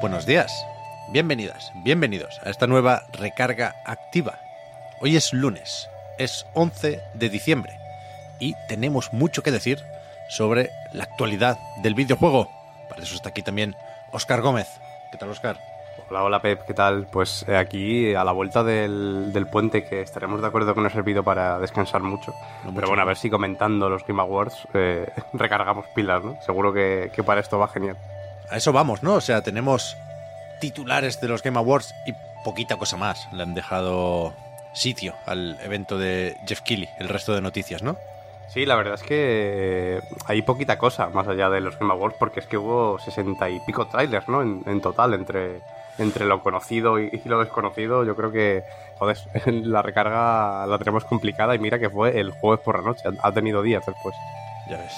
Buenos 0.00 0.26
días, 0.26 0.66
bienvenidas, 1.08 1.72
bienvenidos 1.82 2.38
a 2.44 2.50
esta 2.50 2.66
nueva 2.66 3.04
recarga 3.12 3.76
activa. 3.86 4.38
Hoy 5.00 5.16
es 5.16 5.32
lunes, 5.32 5.88
es 6.18 6.46
11 6.52 7.00
de 7.14 7.28
diciembre 7.30 7.78
y 8.38 8.54
tenemos 8.68 9.14
mucho 9.14 9.42
que 9.42 9.50
decir 9.50 9.80
sobre 10.28 10.70
la 10.92 11.04
actualidad 11.04 11.58
del 11.82 11.94
videojuego. 11.94 12.50
Para 12.90 13.02
eso 13.02 13.14
está 13.14 13.30
aquí 13.30 13.40
también 13.40 13.74
Oscar 14.12 14.42
Gómez. 14.42 14.68
¿Qué 15.10 15.16
tal, 15.16 15.30
Oscar? 15.30 15.56
Hola, 16.10 16.24
hola 16.24 16.42
Pep, 16.42 16.66
¿qué 16.66 16.74
tal? 16.74 17.06
Pues 17.10 17.46
eh, 17.48 17.56
aquí 17.56 18.14
a 18.14 18.22
la 18.22 18.32
vuelta 18.32 18.62
del, 18.62 19.32
del 19.32 19.46
puente 19.46 19.84
que 19.84 20.02
estaremos 20.02 20.42
de 20.42 20.46
acuerdo 20.46 20.74
que 20.74 20.80
no 20.82 20.88
ha 20.88 20.90
servido 20.90 21.22
para 21.22 21.58
descansar 21.58 22.02
mucho. 22.02 22.32
No 22.32 22.64
mucho, 22.64 22.74
Pero 22.74 22.88
bueno, 22.88 23.02
a 23.02 23.06
ver 23.06 23.16
si 23.16 23.30
comentando 23.30 23.88
los 23.88 24.06
Game 24.06 24.20
Awards 24.20 24.68
eh, 24.74 25.10
recargamos 25.32 25.86
pilas, 25.94 26.22
¿no? 26.22 26.36
Seguro 26.42 26.72
que, 26.74 27.10
que 27.14 27.24
para 27.24 27.40
esto 27.40 27.58
va 27.58 27.68
genial. 27.68 27.96
A 28.50 28.56
eso 28.56 28.72
vamos, 28.72 29.02
¿no? 29.02 29.14
O 29.14 29.20
sea, 29.20 29.42
tenemos 29.42 29.96
titulares 30.60 31.20
de 31.20 31.28
los 31.28 31.42
Game 31.42 31.58
Awards 31.58 31.94
y 32.06 32.14
poquita 32.44 32.76
cosa 32.76 32.96
más. 32.96 33.28
Le 33.32 33.42
han 33.42 33.54
dejado 33.54 34.34
sitio 34.72 35.14
al 35.26 35.58
evento 35.62 35.98
de 35.98 36.36
Jeff 36.46 36.60
Keighley, 36.60 36.88
el 36.98 37.08
resto 37.08 37.34
de 37.34 37.40
noticias, 37.40 37.82
¿no? 37.82 37.96
Sí, 38.48 38.64
la 38.64 38.76
verdad 38.76 38.94
es 38.94 39.02
que 39.02 40.00
hay 40.26 40.42
poquita 40.42 40.78
cosa 40.78 41.08
más 41.08 41.26
allá 41.26 41.50
de 41.50 41.60
los 41.60 41.78
Game 41.78 41.92
Awards 41.92 42.16
porque 42.18 42.40
es 42.40 42.46
que 42.46 42.56
hubo 42.56 42.98
sesenta 42.98 43.50
y 43.50 43.58
pico 43.60 43.86
trailers, 43.88 44.28
¿no? 44.28 44.42
En, 44.42 44.62
en 44.66 44.80
total, 44.80 45.14
entre, 45.14 45.60
entre 45.98 46.24
lo 46.26 46.42
conocido 46.42 47.00
y, 47.00 47.10
y 47.12 47.28
lo 47.28 47.40
desconocido. 47.40 48.04
Yo 48.04 48.14
creo 48.14 48.30
que, 48.30 48.62
joder, 48.98 49.18
la 49.46 49.82
recarga 49.82 50.66
la 50.66 50.78
tenemos 50.78 51.04
complicada 51.04 51.54
y 51.54 51.58
mira 51.58 51.78
que 51.78 51.90
fue 51.90 52.20
el 52.20 52.30
jueves 52.30 52.64
por 52.64 52.78
la 52.78 52.84
noche. 52.84 53.02
Ha 53.08 53.28
ha 53.28 53.32
tenido 53.32 53.62
días 53.62 53.84
después. 53.84 54.14
Ya 54.70 54.76
ves. 54.76 54.94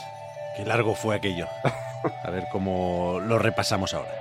Qué 0.56 0.66
largo 0.66 0.94
fue 0.94 1.16
aquello. 1.16 1.46
A 2.22 2.30
ver 2.30 2.44
cómo 2.52 3.18
lo 3.20 3.38
repasamos 3.38 3.94
ahora. 3.94 4.12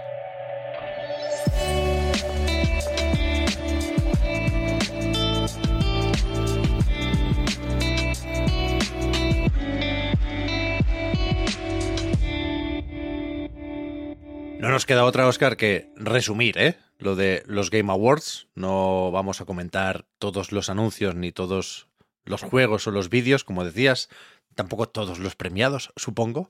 No 14.59 14.70
nos 14.70 14.86
queda 14.86 15.05
otra, 15.05 15.28
Oscar, 15.28 15.55
que 15.55 15.92
resumir, 15.95 16.58
¿eh? 16.58 16.75
Lo 16.98 17.16
de 17.16 17.44
los 17.45 17.70
Game 17.70 17.92
Awards. 17.92 18.48
No 18.55 19.11
vamos 19.11 19.39
a 19.39 19.45
comentar 19.45 20.05
todos 20.17 20.52
los 20.52 20.70
anuncios 20.70 21.16
ni 21.16 21.31
todos 21.31 21.88
los 22.25 22.42
juegos 22.42 22.88
o 22.88 22.92
los 22.92 23.09
vídeos, 23.09 23.44
como 23.44 23.64
decías. 23.64 24.09
Tampoco 24.55 24.89
todos 24.89 25.20
los 25.20 25.36
premiados, 25.36 25.94
supongo. 25.95 26.50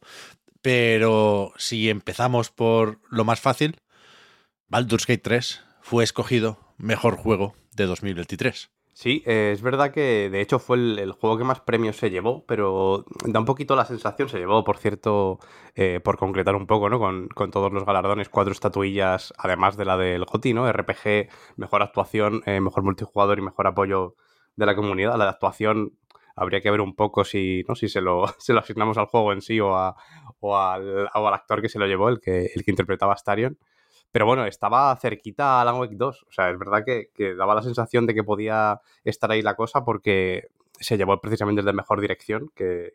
Pero 0.67 1.53
si 1.55 1.89
empezamos 1.89 2.49
por 2.49 2.99
lo 3.09 3.23
más 3.23 3.39
fácil, 3.39 3.77
Baldur's 4.67 5.07
Gate 5.07 5.21
3 5.23 5.63
fue 5.79 6.03
escogido 6.03 6.59
mejor 6.77 7.15
juego 7.15 7.55
de 7.73 7.85
2023. 7.85 8.69
Sí, 8.91 9.23
eh, 9.25 9.51
es 9.53 9.61
verdad 9.61 9.91
que 9.93 10.29
de 10.29 10.41
hecho 10.41 10.59
fue 10.59 10.75
el, 10.75 11.13
juego 11.13 11.37
que 11.37 11.45
más 11.45 11.61
premios 11.61 11.95
se 11.95 12.09
llevó, 12.09 12.43
pero 12.45 13.05
da 13.25 13.39
un 13.39 13.45
poquito 13.45 13.77
la 13.77 13.85
sensación, 13.85 14.27
se 14.27 14.39
llevó, 14.39 14.65
por 14.65 14.77
cierto, 14.77 15.39
eh, 15.73 16.01
por 16.03 16.17
concretar 16.17 16.57
un 16.57 16.67
poco, 16.67 16.89
¿no? 16.89 16.99
Con, 16.99 17.29
con 17.29 17.49
todos 17.49 17.71
los 17.71 17.85
galardones, 17.85 18.27
cuatro 18.27 18.51
estatuillas, 18.51 19.33
además 19.37 19.77
de 19.77 19.85
la 19.85 19.95
del 19.95 20.25
GOTY, 20.25 20.53
¿no? 20.53 20.69
RPG, 20.69 21.29
mejor 21.55 21.81
actuación, 21.81 22.43
eh, 22.45 22.59
mejor 22.59 22.83
multijugador 22.83 23.39
y 23.39 23.41
mejor 23.41 23.67
apoyo 23.67 24.17
de 24.57 24.65
la 24.65 24.75
comunidad. 24.75 25.15
La 25.17 25.23
de 25.23 25.29
actuación 25.29 25.93
habría 26.37 26.61
que 26.61 26.71
ver 26.71 26.81
un 26.81 26.95
poco 26.95 27.25
si, 27.25 27.65
¿no? 27.67 27.75
si 27.75 27.89
se, 27.89 27.99
lo, 27.99 28.25
se 28.37 28.53
lo 28.53 28.59
asignamos 28.59 28.97
al 28.97 29.07
juego 29.07 29.33
en 29.33 29.41
sí 29.41 29.59
o, 29.59 29.75
a- 29.75 29.95
o 30.39 30.57
al, 30.57 31.09
o 31.13 31.27
al 31.27 31.33
actor 31.33 31.61
que 31.61 31.69
se 31.69 31.79
lo 31.79 31.87
llevó, 31.87 32.09
el 32.09 32.19
que, 32.19 32.51
el 32.53 32.63
que 32.63 32.71
interpretaba 32.71 33.13
a 33.13 33.17
Starion. 33.17 33.57
Pero 34.11 34.25
bueno, 34.25 34.45
estaba 34.45 34.95
cerquita 34.95 35.57
a 35.57 35.61
Alan 35.61 35.79
Wake 35.79 35.95
2. 35.95 36.23
O 36.29 36.31
sea, 36.31 36.49
es 36.49 36.57
verdad 36.57 36.83
que, 36.85 37.09
que 37.13 37.35
daba 37.35 37.55
la 37.55 37.61
sensación 37.61 38.05
de 38.05 38.13
que 38.13 38.23
podía 38.23 38.81
estar 39.03 39.31
ahí 39.31 39.41
la 39.41 39.55
cosa 39.55 39.83
porque 39.83 40.47
se 40.79 40.97
llevó 40.97 41.19
precisamente 41.19 41.59
el 41.59 41.65
de 41.65 41.73
mejor 41.73 42.01
dirección, 42.01 42.51
que, 42.55 42.93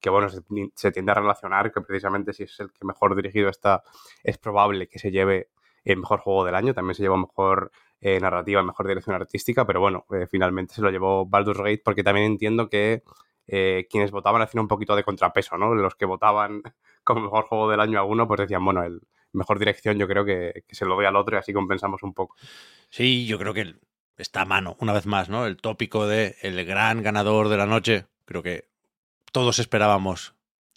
que 0.00 0.10
bueno, 0.10 0.28
se, 0.28 0.40
se 0.74 0.92
tiende 0.92 1.12
a 1.12 1.16
relacionar 1.16 1.72
que 1.72 1.80
precisamente 1.80 2.32
si 2.32 2.44
es 2.44 2.60
el 2.60 2.72
que 2.72 2.84
mejor 2.84 3.14
dirigido 3.16 3.48
está, 3.48 3.82
es 4.22 4.38
probable 4.38 4.88
que 4.88 4.98
se 4.98 5.10
lleve 5.10 5.48
el 5.84 5.98
mejor 5.98 6.20
juego 6.20 6.44
del 6.44 6.54
año. 6.54 6.74
También 6.74 6.94
se 6.94 7.02
llevó 7.02 7.16
mejor 7.16 7.70
eh, 8.00 8.18
narrativa, 8.20 8.62
mejor 8.62 8.86
dirección 8.88 9.16
artística, 9.16 9.66
pero 9.66 9.80
bueno, 9.80 10.06
eh, 10.12 10.26
finalmente 10.30 10.74
se 10.74 10.82
lo 10.82 10.90
llevó 10.90 11.26
Baldur's 11.26 11.58
Gate 11.58 11.82
porque 11.84 12.02
también 12.02 12.26
entiendo 12.26 12.68
que 12.68 13.02
eh, 13.52 13.88
quienes 13.90 14.12
votaban 14.12 14.40
hacían 14.42 14.62
un 14.62 14.68
poquito 14.68 14.94
de 14.94 15.02
contrapeso, 15.02 15.58
¿no? 15.58 15.74
Los 15.74 15.96
que 15.96 16.04
votaban 16.04 16.62
como 17.04 17.22
mejor 17.22 17.44
juego 17.44 17.68
del 17.68 17.80
año 17.80 17.98
a 17.98 18.04
uno, 18.04 18.28
pues 18.28 18.40
decían, 18.40 18.64
bueno, 18.64 18.84
el 18.84 19.00
mejor 19.32 19.58
dirección 19.58 19.98
yo 19.98 20.06
creo 20.06 20.24
que, 20.24 20.64
que 20.68 20.74
se 20.76 20.84
lo 20.84 20.94
doy 20.94 21.06
al 21.06 21.16
otro 21.16 21.36
y 21.36 21.40
así 21.40 21.52
compensamos 21.52 22.02
un 22.04 22.14
poco. 22.14 22.36
Sí, 22.90 23.26
yo 23.26 23.38
creo 23.38 23.52
que 23.52 23.74
está 24.16 24.42
a 24.42 24.44
mano, 24.44 24.76
una 24.78 24.92
vez 24.92 25.06
más, 25.06 25.28
¿no? 25.28 25.46
El 25.46 25.56
tópico 25.56 26.06
de 26.06 26.36
el 26.42 26.64
gran 26.64 27.02
ganador 27.02 27.48
de 27.48 27.56
la 27.56 27.66
noche. 27.66 28.06
Creo 28.24 28.42
que 28.42 28.68
todos 29.32 29.58
esperábamos 29.58 30.34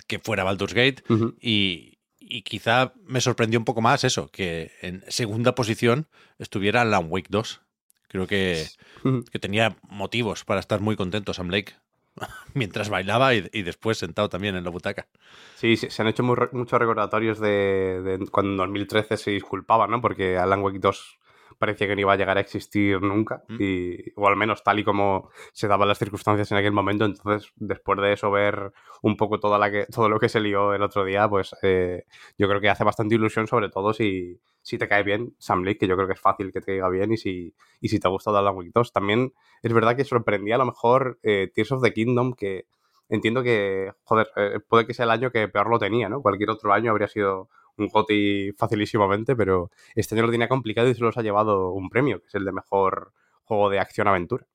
que 0.07 0.17
fuera 0.17 0.43
Baldur's 0.43 0.73
Gate. 0.73 1.03
Y, 1.39 1.99
y 2.19 2.41
quizá 2.41 2.93
me 3.05 3.21
sorprendió 3.21 3.59
un 3.59 3.65
poco 3.65 3.81
más 3.81 4.03
eso, 4.03 4.29
que 4.29 4.71
en 4.81 5.03
segunda 5.09 5.53
posición 5.53 6.07
estuviera 6.39 6.81
Alan 6.81 7.05
Wake 7.07 7.27
2. 7.29 7.61
Creo 8.07 8.25
que, 8.25 8.65
que 9.31 9.39
tenía 9.39 9.77
motivos 9.83 10.43
para 10.43 10.59
estar 10.59 10.81
muy 10.81 10.95
contento 10.95 11.33
Sam 11.33 11.49
Lake. 11.49 11.75
Mientras 12.53 12.89
bailaba 12.89 13.33
y, 13.33 13.49
y 13.51 13.63
después 13.63 13.97
sentado 13.97 14.29
también 14.29 14.55
en 14.55 14.63
la 14.63 14.69
butaca. 14.69 15.07
Sí, 15.55 15.77
sí, 15.77 15.89
se 15.89 16.01
han 16.01 16.07
hecho 16.07 16.23
muy 16.23 16.35
muchos 16.51 16.79
recordatorios 16.79 17.39
de, 17.39 18.01
de 18.03 18.25
cuando 18.29 18.51
en 18.51 18.57
2013 18.57 19.17
se 19.17 19.31
disculpaban, 19.31 19.89
¿no? 19.91 20.01
Porque 20.01 20.37
Alan 20.37 20.61
Wake 20.61 20.79
2 20.79 21.19
parecía 21.59 21.87
que 21.87 21.95
no 21.95 22.01
iba 22.01 22.13
a 22.13 22.17
llegar 22.17 22.37
a 22.37 22.41
existir 22.41 22.99
nunca, 23.01 23.43
Mm. 23.47 23.57
y, 23.59 24.11
o 24.15 24.27
al 24.27 24.35
menos 24.35 24.63
tal 24.63 24.79
y 24.79 24.83
como 24.83 25.29
se 25.53 25.67
daban 25.67 25.87
las 25.87 25.99
circunstancias 25.99 26.51
en 26.51 26.57
aquel 26.57 26.71
momento. 26.73 27.05
Entonces, 27.05 27.51
después 27.55 27.99
de 28.01 28.13
eso, 28.13 28.31
ver 28.31 28.73
un 29.01 29.15
poco 29.15 29.39
toda 29.39 29.57
la 29.59 29.71
que, 29.71 29.85
todo 29.85 30.09
lo 30.09 30.19
que 30.19 30.29
se 30.29 30.39
lió 30.39 30.73
el 30.73 30.81
otro 30.81 31.05
día, 31.05 31.29
pues 31.29 31.55
eh, 31.61 32.05
yo 32.37 32.47
creo 32.47 32.59
que 32.59 32.69
hace 32.69 32.83
bastante 32.83 33.15
ilusión, 33.15 33.47
sobre 33.47 33.69
todo 33.69 33.93
si, 33.93 34.39
si 34.63 34.77
te 34.77 34.87
cae 34.87 35.03
bien 35.03 35.35
Sam 35.37 35.63
Lake, 35.63 35.77
que 35.77 35.87
yo 35.87 35.95
creo 35.95 36.07
que 36.07 36.13
es 36.13 36.19
fácil 36.19 36.51
que 36.51 36.61
te 36.61 36.67
caiga 36.67 36.89
bien, 36.89 37.11
y 37.11 37.17
si, 37.17 37.53
y 37.79 37.89
si 37.89 37.99
te 37.99 38.07
ha 38.07 38.11
gustado 38.11 38.37
Alan 38.37 38.55
Wake 38.55 38.71
2. 38.73 38.91
También 38.93 39.33
es 39.61 39.73
verdad 39.73 39.95
que 39.95 40.05
sorprendía 40.05 40.55
a 40.55 40.57
lo 40.57 40.65
mejor 40.65 41.19
eh, 41.21 41.51
Tears 41.53 41.73
of 41.73 41.83
the 41.83 41.93
Kingdom, 41.93 42.33
que 42.33 42.65
entiendo 43.09 43.43
que, 43.43 43.91
joder, 44.03 44.29
eh, 44.37 44.59
puede 44.67 44.87
que 44.87 44.93
sea 44.93 45.03
el 45.03 45.11
año 45.11 45.31
que 45.31 45.47
peor 45.49 45.69
lo 45.69 45.79
tenía, 45.79 46.09
¿no? 46.09 46.21
Cualquier 46.21 46.49
otro 46.49 46.73
año 46.73 46.91
habría 46.91 47.09
sido 47.09 47.49
un 47.77 47.87
GOTY 47.87 48.53
facilísimamente, 48.57 49.35
pero 49.35 49.69
este 49.95 50.15
año 50.15 50.25
lo 50.25 50.31
tenía 50.31 50.47
complicado 50.47 50.87
y 50.89 50.95
se 50.95 51.01
los 51.01 51.17
ha 51.17 51.21
llevado 51.21 51.71
un 51.71 51.89
premio, 51.89 52.21
que 52.21 52.27
es 52.27 52.35
el 52.35 52.45
de 52.45 52.53
mejor 52.53 53.13
juego 53.43 53.69
de 53.69 53.79
acción-aventura. 53.79 54.47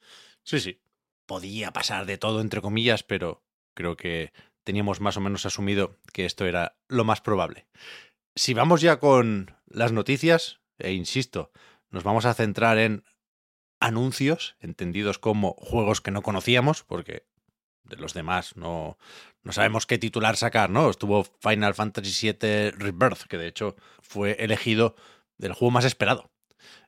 Sí, 0.42 0.58
sí. 0.58 0.80
Podía 1.26 1.72
pasar 1.72 2.06
de 2.06 2.16
todo, 2.16 2.40
entre 2.40 2.62
comillas, 2.62 3.02
pero 3.02 3.42
creo 3.75 3.96
que 3.96 4.32
teníamos 4.64 5.00
más 5.00 5.16
o 5.16 5.20
menos 5.20 5.46
asumido 5.46 5.96
que 6.12 6.25
esto 6.25 6.46
era 6.46 6.76
lo 6.88 7.04
más 7.04 7.20
probable. 7.20 7.66
Si 8.38 8.55
vamos 8.55 8.81
ya 8.81 9.00
con 9.00 9.56
las 9.67 9.90
noticias, 9.90 10.61
e 10.79 10.93
insisto, 10.93 11.50
nos 11.90 12.05
vamos 12.05 12.25
a 12.25 12.35
centrar 12.35 12.79
en 12.79 13.02
anuncios, 13.81 14.55
entendidos 14.61 15.19
como 15.19 15.55
juegos 15.55 16.00
que 16.00 16.12
no 16.12 16.23
conocíamos, 16.23 16.85
porque 16.85 17.26
de 17.82 17.96
los 17.96 18.14
demás 18.14 18.56
no, 18.56 18.96
no 19.43 19.50
sabemos 19.50 19.87
qué 19.87 19.99
titular 19.99 20.37
sacar, 20.37 20.70
¿no? 20.70 20.88
Estuvo 20.88 21.25
Final 21.40 21.75
Fantasy 21.75 22.31
VII 22.31 22.70
Rebirth, 22.70 23.23
que 23.23 23.38
de 23.38 23.49
hecho 23.49 23.75
fue 24.02 24.37
elegido 24.38 24.94
el 25.40 25.52
juego 25.52 25.73
más 25.73 25.85
esperado. 25.85 26.31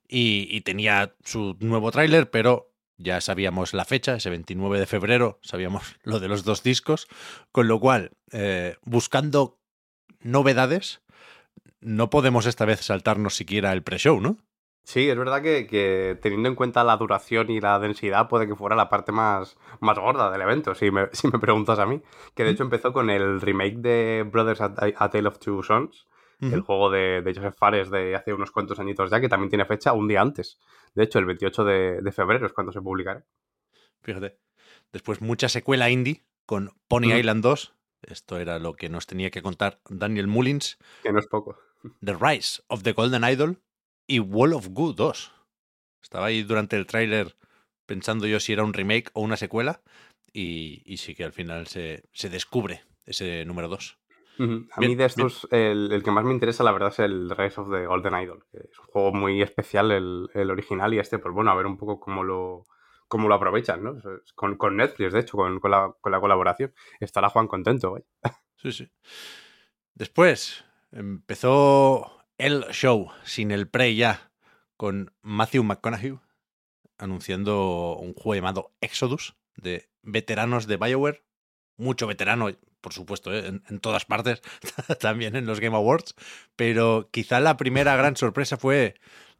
Y, 0.07 0.47
y 0.51 0.61
tenía 0.61 1.17
su 1.25 1.57
nuevo 1.59 1.91
tráiler, 1.91 2.31
pero 2.31 2.73
ya 2.97 3.21
sabíamos 3.21 3.75
la 3.75 3.85
fecha, 3.85 4.15
ese 4.15 4.31
29 4.31 4.79
de 4.79 4.87
febrero, 4.87 5.41
sabíamos 5.43 5.97
lo 6.05 6.21
de 6.21 6.29
los 6.29 6.45
dos 6.45 6.63
discos, 6.63 7.09
con 7.51 7.67
lo 7.67 7.81
cual, 7.81 8.13
eh, 8.31 8.77
buscando 8.83 9.59
novedades, 10.21 11.03
no 11.81 12.11
podemos 12.11 12.47
esta 12.47 12.65
vez 12.65 12.81
saltarnos 12.81 13.35
siquiera 13.35 13.73
el 13.73 13.83
pre-show, 13.83 14.21
¿no? 14.21 14.37
Sí, 14.85 15.09
es 15.09 15.17
verdad 15.17 15.43
que, 15.43 16.19
teniendo 16.21 16.49
en 16.49 16.55
cuenta 16.55 16.83
la 16.85 16.97
duración 16.97 17.51
y 17.51 17.61
la 17.61 17.79
densidad 17.79 18.29
puede 18.29 18.47
que 18.47 18.57
fuera 18.57 18.75
la 18.75 18.89
parte 18.89 19.13
más, 19.13 19.57
más 19.81 19.99
gorda 19.99 20.31
del 20.31 20.41
evento, 20.41 20.75
si 20.75 20.91
me, 20.91 21.09
si 21.13 21.29
me 21.29 21.39
preguntas 21.39 21.79
a 21.79 21.87
mí. 21.87 22.03
Que 22.35 22.45
de 22.45 22.51
hecho 22.51 22.65
empezó 22.65 22.93
con 22.93 23.11
el 23.11 23.41
remake 23.41 23.77
de 23.77 24.27
Brothers 24.31 24.61
a, 24.61 25.11
Tale 25.11 25.29
of 25.29 25.39
Two 25.39 25.63
Sons, 25.63 26.07
el 26.41 26.63
juego 26.63 26.91
de, 26.91 27.21
de, 27.21 27.35
Joseph 27.35 27.55
Fares 27.55 27.91
de 27.91 28.17
hace 28.17 28.33
unos 28.33 28.51
cuantos 28.51 28.81
añitos 28.81 29.11
ya, 29.11 29.21
que 29.21 29.29
también 29.29 29.51
tiene 29.51 29.67
fecha 29.67 29.93
un 29.93 30.09
día 30.09 30.23
antes. 30.23 30.59
De 30.95 31.05
hecho, 31.05 31.19
el 31.19 31.27
28 31.27 31.65
de, 31.65 32.13
febrero 32.13 32.47
es 32.47 32.53
cuando 32.53 32.73
se 32.73 32.81
publicará. 32.81 33.25
Fíjate. 34.03 34.39
Después 34.91 35.21
mucha 35.21 35.49
secuela 35.49 35.91
indie 35.91 36.25
con 36.47 36.73
Pony 36.89 37.13
Island 37.15 37.43
2. 37.43 37.75
Esto 38.03 38.39
era 38.39 38.59
lo 38.59 38.73
que 38.73 38.89
nos 38.89 39.07
tenía 39.07 39.31
que 39.31 39.43
contar 39.43 39.81
Daniel 39.89 40.27
Mullins. 40.27 40.79
Que 41.03 41.13
no 41.13 41.19
es 41.19 41.27
poco. 41.27 41.59
The 42.01 42.15
Rise 42.15 42.63
of 42.69 42.83
the 42.83 42.93
Golden 42.93 43.25
Idol 43.25 43.59
y 44.07 44.19
Wall 44.19 44.53
of 44.55 44.69
Goo 44.71 44.93
2. 44.93 45.33
Estaba 46.03 46.27
ahí 46.27 46.43
durante 46.43 46.77
el 46.77 46.87
tráiler 46.87 47.37
pensando 47.87 48.27
yo 48.27 48.41
si 48.41 48.53
era 48.53 48.65
un 48.65 48.73
remake 48.73 49.11
o 49.15 49.21
una 49.21 49.37
secuela 49.37 49.83
y, 50.33 50.97
sí 50.97 51.15
que 51.15 51.25
al 51.25 51.33
final 51.33 51.67
se, 51.67 52.03
descubre 52.31 52.83
ese 53.05 53.45
número 53.45 53.69
2. 53.69 53.99
A 54.73 54.81
mí 54.81 54.95
de 54.95 55.05
estos, 55.05 55.47
el, 55.51 56.01
que 56.03 56.11
más 56.11 56.25
me 56.25 56.33
interesa 56.33 56.65
la 56.65 56.73
verdad 56.73 56.89
es 56.89 56.99
el 57.01 57.29
Rise 57.29 57.61
of 57.61 57.71
the 57.71 57.85
Golden 57.85 58.23
Idol, 58.23 58.47
que 58.51 58.59
es 58.59 58.79
un 58.79 58.87
juego 58.87 59.13
muy 59.13 59.43
especial 59.43 59.91
el, 59.91 60.51
original 60.51 60.95
y 60.95 60.99
este, 60.99 61.19
pues 61.19 61.35
bueno, 61.35 61.51
a 61.51 61.55
ver 61.55 61.67
un 61.67 61.77
poco 61.77 62.01
cómo 62.01 62.25
lo, 62.25 62.65
cómo 63.07 63.29
lo 63.29 63.35
aprovechan, 63.35 63.83
¿no? 63.83 63.97
Con, 64.35 64.57
con 64.57 64.77
Netflix, 64.77 65.13
de 65.13 65.21
hecho, 65.21 65.37
con, 65.37 65.61
la, 65.65 65.95
con, 66.01 66.13
la, 66.13 66.21
colaboración. 66.21 66.73
Estará 67.01 67.29
Juan 67.29 67.49
contento, 67.49 67.91
güey. 67.91 68.05
Sí, 68.57 68.73
sí. 68.73 68.91
Después 69.95 70.65
empezó 70.93 72.25
el 72.39 72.65
show 72.73 73.11
sin 73.25 73.51
el 73.51 73.69
pre 73.69 73.95
ya 73.95 74.31
con 74.77 75.13
Matthew 75.23 75.63
McConaughey 75.63 76.19
anunciando 77.01 77.97
un 77.97 78.15
juego 78.15 78.35
llamado 78.35 78.73
Exodus 78.81 79.37
de 79.57 79.89
veteranos 80.03 80.67
de 80.67 80.77
BioWare. 80.77 81.25
Mucho 81.77 82.07
veterano, 82.07 82.51
por 82.81 82.93
supuesto, 82.93 83.35
¿eh? 83.35 83.47
en, 83.47 83.81
todas 83.81 84.05
partes, 84.05 84.43
también 85.01 85.35
en 85.35 85.47
los 85.47 85.61
Game 85.61 85.77
Awards. 85.77 86.15
Pero 86.57 87.09
quizá 87.11 87.41
la 87.41 87.57
primera 87.57 87.97
gran 87.97 88.17
sorpresa 88.17 88.59
fue 88.59 88.95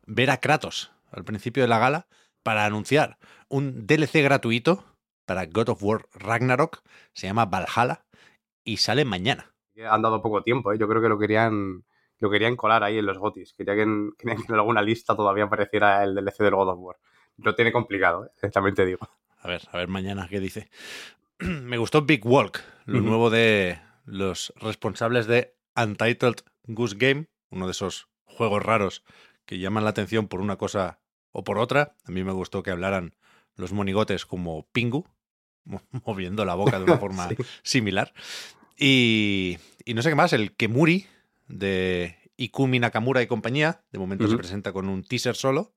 ver 0.07 0.31
a 0.31 0.41
Kratos 0.41 0.91
al 1.11 1.25
principio 1.25 1.63
de 1.63 1.69
la 1.69 1.79
gala 1.79 2.07
para 2.43 2.65
anunciar 2.65 3.19
un 3.49 3.87
DLC 3.87 4.23
gratuito 4.23 4.85
para 5.27 5.47
God 5.47 5.71
of 5.71 5.83
War 5.83 6.09
Ragnarok. 6.15 6.83
Se 7.13 7.27
llama 7.27 7.45
Valhalla 7.45 8.07
y 8.65 8.79
sale 8.79 9.05
mañana. 9.05 9.53
Han 9.89 10.03
dado 10.03 10.23
poco 10.23 10.43
tiempo, 10.43 10.73
¿eh? 10.73 10.79
yo 10.79 10.89
creo 10.89 11.01
que 11.01 11.09
lo 11.09 11.19
querían 11.19 11.85
lo 12.19 12.31
querían 12.31 12.55
colar 12.55 12.85
ahí 12.85 12.99
en 12.99 13.07
los 13.07 13.19
GOTIS. 13.19 13.55
Quería 13.55 13.75
que 13.75 13.83
en, 13.83 14.13
que 14.19 14.31
en 14.31 14.55
alguna 14.55 14.83
lista 14.83 15.17
todavía 15.17 15.45
apareciera 15.45 16.05
el 16.05 16.15
DLC 16.15 16.39
del 16.39 16.55
God 16.55 16.69
of 16.69 16.79
War. 16.79 16.97
Lo 17.39 17.55
tiene 17.55 17.73
complicado, 17.73 18.31
¿eh? 18.43 18.49
también 18.53 18.75
te 18.75 18.85
digo. 18.85 19.09
A 19.41 19.49
ver, 19.49 19.63
a 19.73 19.77
ver 19.77 19.89
mañana 19.89 20.29
qué 20.29 20.41
dice. 20.41 20.71
Me 21.39 21.79
gustó 21.79 22.03
Big 22.03 22.27
Walk, 22.27 22.61
lo 22.85 23.01
nuevo 23.01 23.31
de 23.31 23.79
los 24.05 24.53
responsables 24.57 25.27
de 25.27 25.55
Untitled 25.77 26.37
Goose 26.65 26.97
Game, 26.99 27.29
uno 27.51 27.67
de 27.67 27.73
esos 27.73 28.09
juegos 28.25 28.63
raros 28.63 29.05
que 29.47 29.59
llaman 29.59 29.85
la 29.85 29.91
atención 29.91 30.29
por 30.29 30.41
una 30.41 30.57
cosa 30.57 31.01
o 31.33 31.43
por 31.43 31.59
otra. 31.59 31.97
A 32.05 32.11
mí 32.11 32.23
me 32.23 32.33
gustó 32.33 32.63
que 32.63 32.71
hablaran 32.71 33.15
los 33.57 33.73
monigotes 33.73 34.27
como 34.27 34.69
Pingu, 34.73 35.07
moviendo 36.05 36.45
la 36.45 36.55
boca 36.55 36.79
de 36.79 36.85
una 36.85 36.99
forma 36.99 37.29
similar. 37.63 38.13
Y, 38.77 39.59
y, 39.85 39.95
no 39.95 40.03
sé 40.03 40.11
qué 40.11 40.15
más, 40.15 40.33
el 40.33 40.57
Kemuri, 40.57 41.07
de 41.49 42.17
Ikumi 42.37 42.79
Nakamura 42.79 43.23
y 43.23 43.27
compañía. 43.27 43.83
De 43.93 43.99
momento 43.99 44.27
se 44.29 44.37
presenta 44.37 44.73
con 44.73 44.89
un 44.89 45.03
teaser 45.03 45.37
solo. 45.37 45.73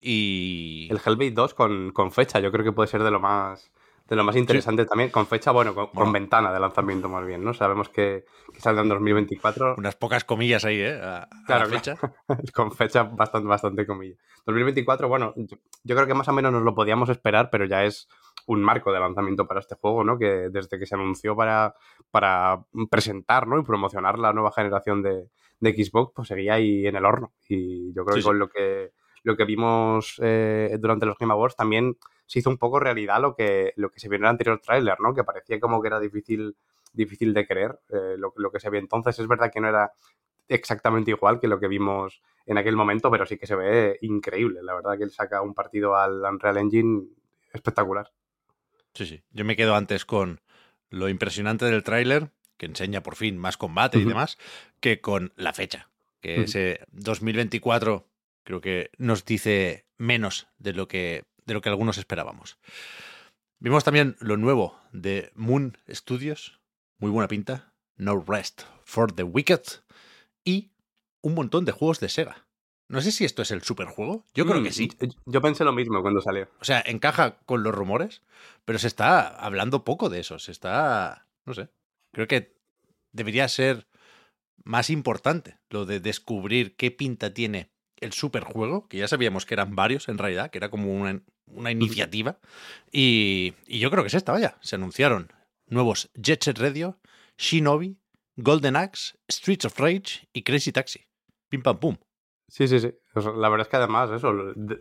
Y. 0.00 0.88
El 0.90 1.00
Hellblade 1.04 1.32
2 1.32 1.54
con, 1.54 1.92
con, 1.92 2.12
fecha, 2.12 2.40
yo 2.40 2.52
creo 2.52 2.64
que 2.64 2.72
puede 2.72 2.88
ser 2.88 3.02
de 3.02 3.10
lo 3.10 3.20
más. 3.20 3.70
De 4.08 4.16
lo 4.16 4.24
más 4.24 4.36
interesante 4.36 4.86
también, 4.86 5.10
con 5.10 5.26
fecha, 5.26 5.50
bueno 5.50 5.74
con, 5.74 6.12
ventana 6.12 6.50
de 6.50 6.58
lanzamiento 6.58 7.10
más 7.10 7.26
bien, 7.26 7.44
¿no? 7.44 7.52
Sabemos 7.52 7.90
que, 7.90 8.24
que 8.54 8.58
saldrá 8.58 8.82
en 8.82 8.88
2024. 8.88 9.74
Unas 9.76 9.96
pocas 9.96 10.24
comillas 10.24 10.64
ahí, 10.64 10.80
¿eh? 10.80 10.98
claro, 11.44 11.68
fecha. 11.68 11.94
con 12.54 12.72
fecha 12.72 13.02
bastante, 13.02 13.46
bastante 13.46 13.86
comillas. 13.86 14.16
2024, 14.46 15.08
bueno, 15.08 15.34
yo, 15.36 15.58
yo, 15.84 15.94
creo 15.94 16.06
que 16.06 16.14
más 16.14 16.26
o 16.26 16.32
menos 16.32 16.50
nos 16.52 16.62
lo 16.62 16.74
podíamos 16.74 17.10
esperar, 17.10 17.50
pero 17.50 17.66
ya 17.66 17.84
es 17.84 18.08
un 18.48 18.62
marco 18.62 18.92
de 18.92 18.98
lanzamiento 18.98 19.46
para 19.46 19.60
este 19.60 19.74
juego, 19.74 20.02
¿no? 20.04 20.18
Que 20.18 20.48
desde 20.48 20.78
que 20.78 20.86
se 20.86 20.94
anunció 20.94 21.36
para, 21.36 21.74
para 22.10 22.64
presentar, 22.90 23.46
¿no? 23.46 23.58
Y 23.58 23.62
promocionar 23.62 24.18
la 24.18 24.32
nueva 24.32 24.52
generación 24.52 25.02
de, 25.02 25.28
Xbox, 25.60 26.12
pues 26.14 26.28
seguía 26.28 26.54
ahí 26.54 26.86
en 26.86 26.96
el 26.96 27.04
horno. 27.04 27.32
Y 27.48 27.92
yo 27.92 28.04
creo 28.04 28.16
que 28.16 28.22
con 28.22 28.38
lo 28.38 28.48
que 28.48 28.92
lo 29.24 29.36
que 29.36 29.44
vimos 29.44 30.18
eh, 30.22 30.76
durante 30.80 31.04
los 31.04 31.18
Game 31.18 31.32
Awards 31.32 31.56
también 31.56 31.98
se 32.24 32.38
hizo 32.38 32.48
un 32.48 32.56
poco 32.56 32.78
realidad 32.78 33.20
lo 33.20 33.34
que, 33.34 33.72
lo 33.76 33.90
que 33.90 33.98
se 34.00 34.08
vio 34.08 34.16
en 34.16 34.24
el 34.24 34.30
anterior 34.30 34.60
tráiler, 34.60 34.96
¿no? 35.00 35.12
Que 35.12 35.24
parecía 35.24 35.60
como 35.60 35.82
que 35.82 35.88
era 35.88 36.00
difícil, 36.00 36.56
difícil 36.92 37.34
de 37.34 37.46
creer 37.46 37.78
eh, 37.90 38.14
lo, 38.16 38.32
lo, 38.36 38.50
que 38.50 38.60
se 38.60 38.70
vio 38.70 38.80
entonces. 38.80 39.18
Es 39.18 39.26
verdad 39.26 39.50
que 39.52 39.60
no 39.60 39.68
era 39.68 39.92
exactamente 40.46 41.10
igual 41.10 41.40
que 41.40 41.48
lo 41.48 41.58
que 41.60 41.68
vimos 41.68 42.22
en 42.46 42.56
aquel 42.56 42.76
momento, 42.76 43.10
pero 43.10 43.26
sí 43.26 43.36
que 43.36 43.46
se 43.46 43.56
ve 43.56 43.98
increíble. 44.00 44.60
La 44.62 44.74
verdad 44.74 44.96
que 44.96 45.04
él 45.04 45.10
saca 45.10 45.42
un 45.42 45.52
partido 45.52 45.96
al 45.96 46.22
Unreal 46.22 46.56
Engine 46.56 47.08
espectacular. 47.52 48.10
Sí, 48.94 49.06
sí. 49.06 49.22
Yo 49.30 49.44
me 49.44 49.56
quedo 49.56 49.74
antes 49.74 50.04
con 50.04 50.40
lo 50.90 51.08
impresionante 51.08 51.66
del 51.66 51.82
tráiler, 51.82 52.30
que 52.56 52.66
enseña 52.66 53.02
por 53.02 53.16
fin 53.16 53.38
más 53.38 53.56
combate 53.56 53.98
y 53.98 54.04
demás, 54.04 54.38
que 54.80 55.00
con 55.00 55.32
la 55.36 55.52
fecha. 55.52 55.90
Que 56.20 56.42
ese 56.42 56.80
2024 56.90 58.08
creo 58.42 58.60
que 58.60 58.90
nos 58.98 59.24
dice 59.24 59.86
menos 59.96 60.48
de 60.58 60.72
lo 60.72 60.88
que, 60.88 61.24
de 61.44 61.54
lo 61.54 61.60
que 61.60 61.68
algunos 61.68 61.98
esperábamos. 61.98 62.58
Vimos 63.60 63.84
también 63.84 64.16
lo 64.20 64.36
nuevo 64.36 64.80
de 64.92 65.30
Moon 65.34 65.78
Studios, 65.88 66.60
muy 66.98 67.10
buena 67.10 67.28
pinta, 67.28 67.72
No 67.96 68.24
Rest 68.26 68.62
for 68.84 69.12
the 69.12 69.22
Wicked 69.22 69.62
y 70.44 70.72
un 71.20 71.34
montón 71.34 71.64
de 71.64 71.72
juegos 71.72 72.00
de 72.00 72.08
Sega. 72.08 72.47
No 72.88 73.02
sé 73.02 73.12
si 73.12 73.24
esto 73.24 73.42
es 73.42 73.50
el 73.50 73.62
superjuego. 73.62 74.24
Yo 74.34 74.46
creo 74.46 74.62
que 74.62 74.70
mm, 74.70 74.72
sí. 74.72 74.90
Yo 75.26 75.42
pensé 75.42 75.64
lo 75.64 75.72
mismo 75.72 76.00
cuando 76.00 76.22
salió. 76.22 76.48
O 76.60 76.64
sea, 76.64 76.82
encaja 76.86 77.38
con 77.44 77.62
los 77.62 77.74
rumores, 77.74 78.22
pero 78.64 78.78
se 78.78 78.86
está 78.86 79.28
hablando 79.28 79.84
poco 79.84 80.08
de 80.08 80.20
eso. 80.20 80.38
Se 80.38 80.52
está. 80.52 81.26
No 81.44 81.52
sé. 81.52 81.68
Creo 82.12 82.26
que 82.26 82.54
debería 83.12 83.46
ser 83.48 83.86
más 84.64 84.90
importante 84.90 85.58
lo 85.68 85.84
de 85.84 86.00
descubrir 86.00 86.76
qué 86.76 86.90
pinta 86.90 87.34
tiene 87.34 87.70
el 88.00 88.12
superjuego, 88.12 88.88
que 88.88 88.98
ya 88.98 89.08
sabíamos 89.08 89.44
que 89.44 89.54
eran 89.54 89.74
varios 89.74 90.08
en 90.08 90.18
realidad, 90.18 90.50
que 90.50 90.58
era 90.58 90.70
como 90.70 90.94
una, 90.94 91.20
una 91.46 91.70
iniciativa. 91.70 92.38
Y, 92.90 93.54
y, 93.66 93.80
yo 93.80 93.90
creo 93.90 94.02
que 94.02 94.08
es 94.08 94.14
esta, 94.14 94.32
vaya. 94.32 94.56
Se 94.60 94.76
anunciaron 94.76 95.32
nuevos 95.66 96.10
Jet 96.14 96.42
Set 96.42 96.58
Radio, 96.58 96.98
Shinobi, 97.36 97.98
Golden 98.36 98.76
Axe, 98.76 99.18
Streets 99.28 99.64
of 99.64 99.78
Rage 99.78 100.28
y 100.32 100.42
Crazy 100.42 100.72
Taxi. 100.72 101.06
Pim 101.48 101.62
pam 101.62 101.78
pum. 101.78 101.96
Sí, 102.48 102.66
sí, 102.66 102.80
sí. 102.80 102.92
La 103.36 103.48
verdad 103.50 103.66
es 103.66 103.68
que 103.68 103.76
además, 103.76 104.10
eso, 104.10 104.32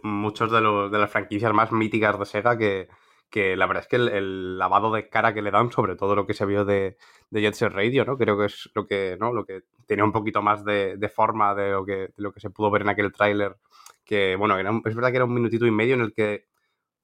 muchos 0.03 0.51
de, 0.51 0.61
los, 0.61 0.89
de 0.89 0.97
las 0.97 1.11
franquicias 1.11 1.53
más 1.53 1.71
míticas 1.71 2.17
de 2.17 2.25
Sega 2.25 2.57
que, 2.57 2.87
que 3.29 3.57
la 3.57 3.67
verdad 3.67 3.83
es 3.83 3.89
que 3.89 3.97
el, 3.97 4.57
lavado 4.57 4.91
de 4.91 5.09
cara 5.09 5.33
que 5.33 5.41
le 5.41 5.51
dan, 5.51 5.71
sobre 5.71 5.95
todo 5.95 6.15
lo 6.15 6.25
que 6.25 6.33
se 6.33 6.45
vio 6.45 6.63
de, 6.63 6.97
de 7.29 7.41
Jet 7.41 7.59
Radio, 7.73 8.05
¿no? 8.05 8.17
Creo 8.17 8.37
que 8.37 8.45
es 8.45 8.69
lo 8.73 8.87
que, 8.87 9.17
¿no? 9.19 9.33
Lo 9.33 9.45
que 9.45 9.63
tenía 9.85 10.05
un 10.05 10.13
poquito 10.13 10.41
más 10.41 10.63
de, 10.63 10.95
de 10.97 11.09
forma 11.09 11.53
de 11.55 11.71
lo, 11.71 11.85
que, 11.85 11.93
de 11.93 12.13
lo 12.17 12.31
que 12.31 12.39
se 12.39 12.49
pudo 12.49 12.71
ver 12.71 12.83
en 12.83 12.89
aquel 12.89 13.11
tráiler. 13.11 13.57
Que, 14.05 14.37
bueno, 14.37 14.57
es 14.85 14.95
verdad 14.95 15.09
que 15.09 15.17
era 15.17 15.25
un 15.25 15.33
minutito 15.33 15.65
y 15.65 15.71
medio 15.71 15.95
en 15.95 16.01
el 16.01 16.13
que 16.13 16.45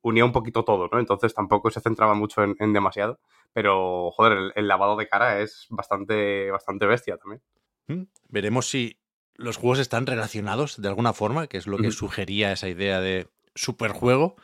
unía 0.01 0.23
un 0.23 0.31
poquito 0.31 0.63
todo, 0.63 0.87
¿no? 0.89 0.99
Entonces 0.99 1.33
tampoco 1.33 1.69
se 1.71 1.81
centraba 1.81 2.13
mucho 2.13 2.41
en, 2.41 2.73
demasiado. 2.73 3.19
Pero, 3.51 4.11
joder, 4.11 4.53
el, 4.55 4.67
lavado 4.67 4.95
de 4.95 5.07
cara 5.07 5.41
es 5.41 5.67
bastante, 5.69 6.49
bastante 6.51 6.85
bestia 6.85 7.17
también. 7.17 7.41
Mm, 7.87 8.03
veremos 8.29 8.69
si 8.69 8.97
los 9.35 9.57
juegos 9.57 9.79
están 9.79 10.05
relacionados 10.05 10.81
de 10.81 10.87
alguna 10.87 11.13
forma, 11.13 11.47
que 11.47 11.57
es 11.57 11.67
lo 11.67 11.77
que 11.77 11.91
sugería 11.91 12.51
esa 12.51 12.69
idea 12.69 13.01
de 13.01 13.27
superjuego, 13.55 14.35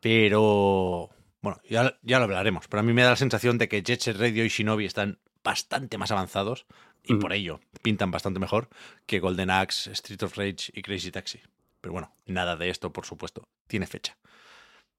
pero 0.00 1.10
bueno, 1.40 1.60
ya, 1.68 1.98
ya, 2.02 2.18
lo 2.18 2.24
hablaremos. 2.24 2.68
Pero 2.68 2.80
a 2.80 2.82
mí 2.82 2.92
me 2.92 3.02
da 3.02 3.10
la 3.10 3.16
sensación 3.16 3.58
de 3.58 3.68
que 3.68 3.82
Jet 3.82 4.00
Set 4.00 4.16
Radio 4.16 4.44
y 4.44 4.48
Shinobi 4.48 4.84
están 4.84 5.18
bastante 5.42 5.98
más 5.98 6.10
avanzados 6.10 6.66
y 7.04 7.14
por 7.14 7.32
ello 7.32 7.60
pintan 7.82 8.10
bastante 8.10 8.40
mejor 8.40 8.68
que 9.06 9.20
Golden 9.20 9.50
Axe, 9.50 9.92
Street 9.92 10.22
of 10.22 10.36
Rage 10.36 10.70
y 10.72 10.82
Crazy 10.82 11.10
Taxi. 11.10 11.40
Pero 11.80 11.92
bueno, 11.92 12.14
nada 12.26 12.56
de 12.56 12.70
esto, 12.70 12.92
por 12.92 13.06
supuesto, 13.06 13.48
tiene 13.66 13.86
fecha. 13.86 14.18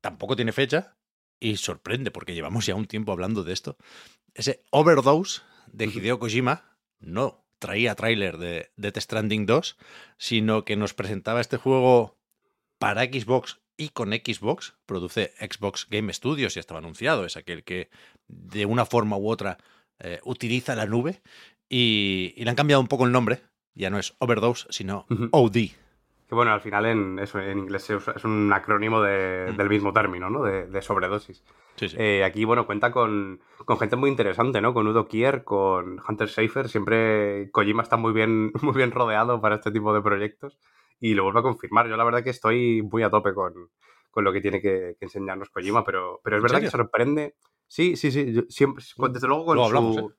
Tampoco 0.01 0.35
tiene 0.35 0.53
fecha 0.53 0.95
y 1.39 1.57
sorprende 1.57 2.11
porque 2.11 2.33
llevamos 2.33 2.65
ya 2.65 2.75
un 2.75 2.85
tiempo 2.85 3.11
hablando 3.11 3.43
de 3.43 3.53
esto. 3.53 3.77
Ese 4.33 4.63
Overdose 4.71 5.41
de 5.67 5.85
Hideo 5.85 6.19
Kojima 6.19 6.77
no 6.99 7.43
traía 7.59 7.95
tráiler 7.95 8.37
de 8.37 8.71
Death 8.77 8.97
Stranding 8.97 9.45
2, 9.45 9.77
sino 10.17 10.65
que 10.65 10.75
nos 10.75 10.93
presentaba 10.93 11.41
este 11.41 11.57
juego 11.57 12.17
para 12.79 13.03
Xbox 13.03 13.59
y 13.77 13.89
con 13.89 14.11
Xbox. 14.11 14.75
Produce 14.85 15.33
Xbox 15.39 15.87
Game 15.89 16.11
Studios, 16.13 16.55
y 16.55 16.59
estaba 16.59 16.79
anunciado, 16.79 17.25
es 17.25 17.37
aquel 17.37 17.63
que 17.63 17.89
de 18.27 18.65
una 18.65 18.85
forma 18.85 19.17
u 19.17 19.29
otra 19.29 19.57
eh, 19.99 20.19
utiliza 20.23 20.75
la 20.75 20.85
nube. 20.85 21.21
Y, 21.69 22.33
le 22.37 22.49
han 22.49 22.55
cambiado 22.55 22.81
un 22.81 22.87
poco 22.87 23.05
el 23.05 23.11
nombre, 23.11 23.43
ya 23.75 23.89
no 23.89 23.99
es 23.99 24.15
Overdose, 24.19 24.65
sino 24.69 25.05
OD. 25.31 25.57
Que 26.29 26.35
bueno, 26.35 26.51
al 26.51 26.61
final 26.61 26.85
en, 26.85 27.17
eso, 27.17 27.39
en 27.39 27.57
inglés 27.57 27.89
es 27.89 28.23
un 28.23 28.53
acrónimo 28.53 29.01
de, 29.01 29.47
mm. 29.51 29.57
del 29.57 29.67
mismo 29.67 29.91
término, 29.91 30.29
¿no? 30.29 30.43
De, 30.43 30.81
sobredosis. 30.83 31.43
Sí, 31.75 31.89
sí. 31.89 31.95
Eh, 31.99 32.23
aquí, 32.23 32.45
bueno, 32.45 32.67
cuenta 32.67 32.91
con, 32.91 33.41
con, 33.65 33.79
gente 33.79 33.95
muy 33.95 34.11
interesante, 34.11 34.61
¿no? 34.61 34.71
Con 34.75 34.85
Udo 34.85 35.07
Kier, 35.07 35.43
con 35.43 35.99
Hunter 36.07 36.29
Schafer. 36.29 36.69
Siempre 36.69 37.49
Kojima 37.51 37.81
está 37.81 37.97
muy 37.97 38.13
bien, 38.13 38.51
muy 38.61 38.75
bien 38.75 38.91
rodeado 38.91 39.41
para 39.41 39.55
este 39.55 39.71
tipo 39.71 39.91
de 39.91 40.03
proyectos. 40.03 40.59
Y 40.99 41.15
lo 41.15 41.23
vuelvo 41.23 41.39
a 41.39 41.43
confirmar. 41.43 41.87
Yo 41.87 41.97
la 41.97 42.03
verdad 42.03 42.23
que 42.23 42.29
estoy 42.29 42.83
muy 42.83 43.01
a 43.01 43.09
tope 43.09 43.33
con, 43.33 43.71
con 44.11 44.23
lo 44.23 44.31
que 44.31 44.41
tiene 44.41 44.61
que, 44.61 44.97
enseñarnos 44.99 45.49
Kojima, 45.49 45.83
pero, 45.83 46.21
pero 46.23 46.37
es 46.37 46.43
verdad 46.43 46.61
que 46.61 46.69
sorprende. 46.69 47.37
Sí, 47.65 47.95
sí, 47.95 48.11
sí. 48.11 48.45
siempre, 48.49 48.85
desde 49.09 49.27
luego 49.27 49.45
con 49.45 49.57
su... 49.67 50.13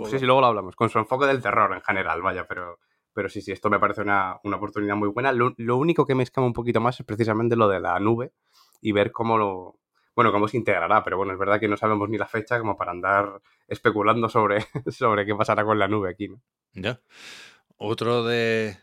¿eh? 0.00 0.06
sí, 0.08 0.18
sí, 0.20 0.24
luego 0.24 0.40
lo 0.40 0.46
hablamos. 0.46 0.74
Con 0.74 0.88
su 0.88 0.98
enfoque 0.98 1.26
del 1.26 1.42
terror 1.42 1.70
en 1.74 1.82
general, 1.82 2.22
vaya, 2.22 2.46
pero 2.48 2.78
pero 3.12 3.28
sí, 3.28 3.40
sí, 3.40 3.52
esto 3.52 3.70
me 3.70 3.78
parece 3.78 4.02
una, 4.02 4.40
oportunidad 4.42 4.96
muy 4.96 5.08
buena. 5.08 5.32
Lo, 5.32 5.76
único 5.76 6.06
que 6.06 6.14
me 6.14 6.22
escama 6.22 6.46
un 6.46 6.52
poquito 6.52 6.80
más 6.80 7.00
es 7.00 7.06
precisamente 7.06 7.56
lo 7.56 7.68
de 7.68 7.80
la 7.80 7.98
nube 8.00 8.32
y 8.80 8.92
ver 8.92 9.12
cómo 9.12 9.38
lo. 9.38 9.78
Bueno, 10.14 10.32
cómo 10.32 10.48
se 10.48 10.56
integrará, 10.56 11.02
pero 11.02 11.16
bueno, 11.16 11.32
es 11.32 11.38
verdad 11.38 11.60
que 11.60 11.68
no 11.68 11.76
sabemos 11.76 12.08
ni 12.08 12.18
la 12.18 12.26
fecha 12.26 12.58
como 12.58 12.76
para 12.76 12.90
andar 12.90 13.40
especulando 13.68 14.28
sobre, 14.28 14.60
sobre 14.90 15.24
qué 15.24 15.34
pasará 15.34 15.64
con 15.64 15.78
la 15.78 15.88
nube 15.88 16.10
aquí, 16.10 16.28
¿no? 16.28 16.40
Ya. 16.74 17.00
Otro 17.76 18.24
de 18.24 18.76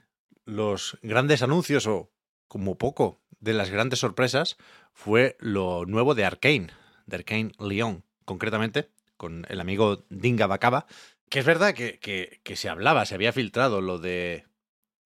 los 0.45 0.97
grandes 1.03 1.43
anuncios, 1.43 1.85
o 1.85 2.09
como 2.47 2.77
poco, 2.77 3.19
de 3.39 3.53
las 3.53 3.69
grandes 3.69 3.99
sorpresas, 3.99 4.57
fue 4.93 5.35
lo 5.39 5.85
nuevo 5.85 6.15
de 6.15 6.25
Arkane, 6.25 6.69
de 7.05 7.17
Arkane 7.17 7.51
Lyon, 7.59 8.03
concretamente, 8.25 8.89
con 9.17 9.45
el 9.49 9.59
amigo 9.59 10.05
Dinga 10.09 10.47
Bacaba, 10.47 10.87
que 11.29 11.39
es 11.39 11.45
verdad 11.45 11.73
que, 11.73 12.55
se 12.55 12.69
hablaba, 12.69 13.05
se 13.05 13.15
había 13.15 13.33
filtrado 13.33 13.81
lo 13.81 13.99
de 13.99 14.45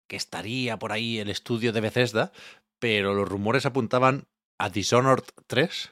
que 0.08 0.16
estaría 0.16 0.78
por 0.78 0.92
ahí 0.92 1.20
el 1.20 1.30
estudio 1.30 1.74
de 1.74 1.82
Bethesda, 1.82 2.32
pero 2.80 3.14
los 3.14 3.28
rumores 3.28 3.66
apuntaban 3.66 4.28
a 4.58 4.70
Dishonored 4.70 5.24
3 5.48 5.92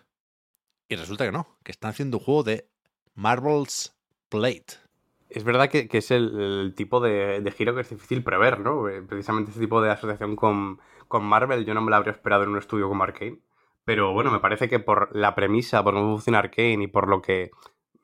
y 0.89 0.95
resulta 0.95 1.25
que 1.25 1.31
no, 1.31 1.47
que 1.63 1.71
están 1.71 1.91
haciendo 1.91 2.17
un 2.17 2.23
juego 2.23 2.43
de 2.43 2.69
Marvel's 3.15 3.95
Plate. 4.29 4.83
Es 5.29 5.43
verdad 5.43 5.69
que, 5.69 5.89
es 5.91 6.11
el, 6.11 6.73
tipo 6.75 6.99
de, 6.99 7.51
giro 7.57 7.73
que 7.73 7.81
es 7.81 7.89
difícil 7.89 8.23
prever, 8.23 8.59
¿no? 8.59 8.87
Eh, 8.87 9.01
precisamente 9.01 9.49
este 9.49 9.61
tipo 9.61 9.81
de 9.81 9.89
asociación 9.89 10.35
con, 10.35 10.79
con 11.07 11.23
Marvel 11.23 11.65
yo 11.65 11.73
no 11.73 11.81
me 11.81 11.89
lo 11.89 11.95
habría 11.95 12.11
esperado 12.11 12.43
en 12.43 12.49
un 12.49 12.59
estudio 12.59 12.87
como 12.87 13.03
Arkane. 13.03 13.39
Pero 13.83 14.13
bueno, 14.13 14.31
me 14.31 14.39
parece 14.39 14.69
que 14.69 14.79
por 14.79 15.13
la 15.15 15.33
premisa, 15.33 15.83
por 15.83 15.95
cómo 15.95 16.13
funciona 16.13 16.39
Arkane 16.39 16.83
y 16.83 16.87
por 16.87 17.07
lo 17.09 17.21
que 17.21 17.49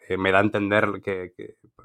eh, 0.09 0.17
me 0.17 0.31
da 0.31 0.39
a 0.39 0.41
entender 0.41 1.01
que, 1.03 1.33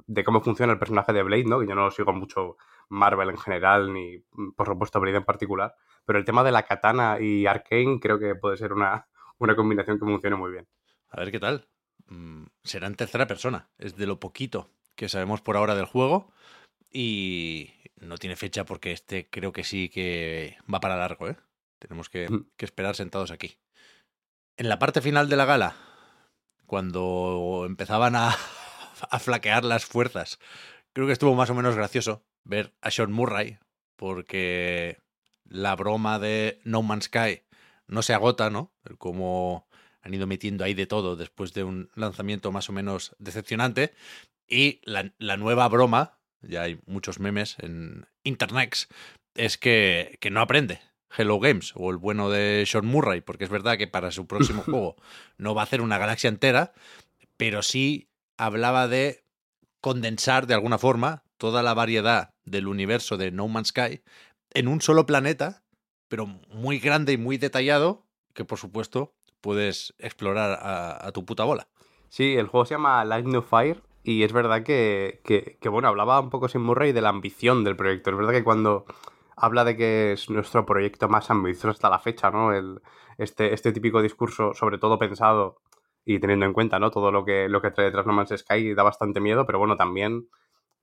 de 0.06 0.24
cómo 0.24 0.40
funciona 0.40 0.72
el 0.72 0.78
personaje 0.78 1.12
de 1.12 1.22
Blade, 1.22 1.44
¿no? 1.44 1.60
Que 1.60 1.66
yo 1.66 1.74
no 1.74 1.90
sigo 1.90 2.14
mucho 2.14 2.56
Marvel 2.88 3.28
en 3.28 3.36
general, 3.36 3.92
ni 3.92 4.18
por 4.56 4.66
supuesto 4.66 4.98
Blade 4.98 5.18
en 5.18 5.24
particular. 5.24 5.74
Pero 6.06 6.18
el 6.18 6.24
tema 6.24 6.42
de 6.42 6.50
la 6.50 6.62
katana 6.62 7.20
y 7.20 7.44
Arkane 7.44 8.00
creo 8.00 8.18
que 8.18 8.34
puede 8.34 8.56
ser 8.56 8.72
una, 8.72 9.08
una 9.36 9.54
combinación 9.54 9.98
que 9.98 10.06
funcione 10.06 10.36
muy 10.36 10.52
bien. 10.52 10.66
A 11.10 11.20
ver 11.20 11.30
qué 11.30 11.38
tal. 11.38 11.68
Mm, 12.06 12.44
será 12.62 12.86
en 12.86 12.94
tercera 12.94 13.26
persona. 13.26 13.68
Es 13.76 13.94
de 13.94 14.06
lo 14.06 14.18
poquito 14.18 14.70
que 14.94 15.10
sabemos 15.10 15.42
por 15.42 15.58
ahora 15.58 15.74
del 15.74 15.84
juego. 15.84 16.32
Y 16.90 17.74
no 18.00 18.16
tiene 18.16 18.36
fecha 18.36 18.64
porque 18.64 18.92
este 18.92 19.28
creo 19.28 19.52
que 19.52 19.64
sí 19.64 19.90
que 19.90 20.56
va 20.72 20.80
para 20.80 20.96
largo, 20.96 21.28
¿eh? 21.28 21.36
Tenemos 21.78 22.08
que, 22.08 22.26
que 22.56 22.64
esperar 22.64 22.96
sentados 22.96 23.30
aquí. 23.30 23.58
En 24.56 24.70
la 24.70 24.78
parte 24.78 25.02
final 25.02 25.28
de 25.28 25.36
la 25.36 25.44
gala 25.44 25.76
cuando 26.66 27.64
empezaban 27.66 28.16
a, 28.16 28.36
flaquear 29.18 29.64
las 29.64 29.84
fuerzas. 29.84 30.38
Creo 30.92 31.06
que 31.06 31.12
estuvo 31.12 31.34
más 31.34 31.50
o 31.50 31.54
menos 31.54 31.74
gracioso 31.74 32.24
ver 32.44 32.72
a 32.80 32.90
Sean 32.90 33.12
Murray, 33.12 33.58
porque 33.96 34.98
la 35.44 35.76
broma 35.76 36.18
de 36.18 36.60
No 36.64 36.82
Man's 36.82 37.04
Sky 37.04 37.42
no 37.86 38.02
se 38.02 38.14
agota, 38.14 38.50
¿no? 38.50 38.72
Como 38.98 39.68
han 40.02 40.14
ido 40.14 40.26
metiendo 40.26 40.64
ahí 40.64 40.74
de 40.74 40.86
todo 40.86 41.16
después 41.16 41.54
de 41.54 41.64
un 41.64 41.90
lanzamiento 41.94 42.52
más 42.52 42.68
o 42.68 42.72
menos 42.72 43.16
decepcionante. 43.18 43.94
Y 44.46 44.80
la, 44.84 45.36
nueva 45.36 45.68
broma, 45.68 46.18
ya 46.42 46.62
hay 46.62 46.80
muchos 46.86 47.18
memes 47.18 47.56
en 47.60 48.06
Internet, 48.22 48.88
es 49.34 49.56
que, 49.56 50.18
que 50.20 50.30
no 50.30 50.40
aprende. 50.40 50.80
Hello 51.16 51.38
Games 51.38 51.72
o 51.76 51.90
el 51.90 51.96
bueno 51.96 52.30
de 52.30 52.64
Sean 52.66 52.86
Murray, 52.86 53.20
porque 53.20 53.44
es 53.44 53.50
verdad 53.50 53.78
que 53.78 53.86
para 53.86 54.10
su 54.10 54.26
próximo 54.26 54.62
juego 54.64 54.96
no 55.38 55.54
va 55.54 55.62
a 55.62 55.64
hacer 55.64 55.80
una 55.80 55.98
galaxia 55.98 56.28
entera, 56.28 56.72
pero 57.36 57.62
sí 57.62 58.08
hablaba 58.36 58.88
de 58.88 59.24
condensar 59.80 60.46
de 60.46 60.54
alguna 60.54 60.78
forma 60.78 61.24
toda 61.36 61.62
la 61.62 61.74
variedad 61.74 62.34
del 62.44 62.68
universo 62.68 63.16
de 63.16 63.30
No 63.30 63.48
Man's 63.48 63.68
Sky 63.68 64.02
en 64.50 64.68
un 64.68 64.80
solo 64.80 65.06
planeta, 65.06 65.62
pero 66.08 66.26
muy 66.26 66.78
grande 66.78 67.12
y 67.12 67.18
muy 67.18 67.38
detallado, 67.38 68.06
que 68.32 68.44
por 68.44 68.58
supuesto 68.58 69.14
puedes 69.40 69.94
explorar 69.98 70.58
a, 70.62 71.12
tu 71.12 71.24
puta 71.24 71.44
bola. 71.44 71.68
Sí, 72.08 72.34
el 72.34 72.46
juego 72.46 72.64
se 72.64 72.74
llama 72.74 73.04
Light 73.04 73.26
No 73.26 73.42
Fire 73.42 73.82
y 74.02 74.22
es 74.22 74.32
verdad 74.32 74.62
que, 74.62 75.20
que, 75.24 75.58
que, 75.60 75.68
bueno, 75.68 75.88
hablaba 75.88 76.20
un 76.20 76.30
poco 76.30 76.48
sin 76.48 76.62
Murray 76.62 76.92
de 76.92 77.02
la 77.02 77.10
ambición 77.10 77.64
del 77.64 77.76
proyecto. 77.76 78.10
Es 78.10 78.16
verdad 78.16 78.32
que 78.32 78.44
cuando 78.44 78.86
habla 79.36 79.64
de 79.64 79.76
que 79.76 80.12
es 80.12 80.30
nuestro 80.30 80.64
proyecto 80.66 81.08
más 81.08 81.30
ambicioso 81.30 81.70
hasta 81.70 81.90
la 81.90 81.98
fecha, 81.98 82.30
¿no? 82.30 82.52
El, 82.52 82.80
este, 83.18 83.52
este 83.54 83.72
típico 83.72 84.02
discurso, 84.02 84.54
sobre 84.54 84.78
todo 84.78 84.98
pensado 84.98 85.60
y 86.04 86.18
teniendo 86.18 86.46
en 86.46 86.52
cuenta, 86.52 86.78
¿no? 86.78 86.90
Todo 86.90 87.10
lo 87.10 87.24
que, 87.24 87.48
lo 87.48 87.62
que 87.62 87.70
trae 87.70 87.86
detrás 87.86 88.06
No 88.06 88.12
Man's 88.12 88.34
Sky 88.36 88.74
da 88.74 88.82
bastante 88.82 89.20
miedo, 89.20 89.46
pero 89.46 89.58
bueno, 89.58 89.76
también 89.76 90.28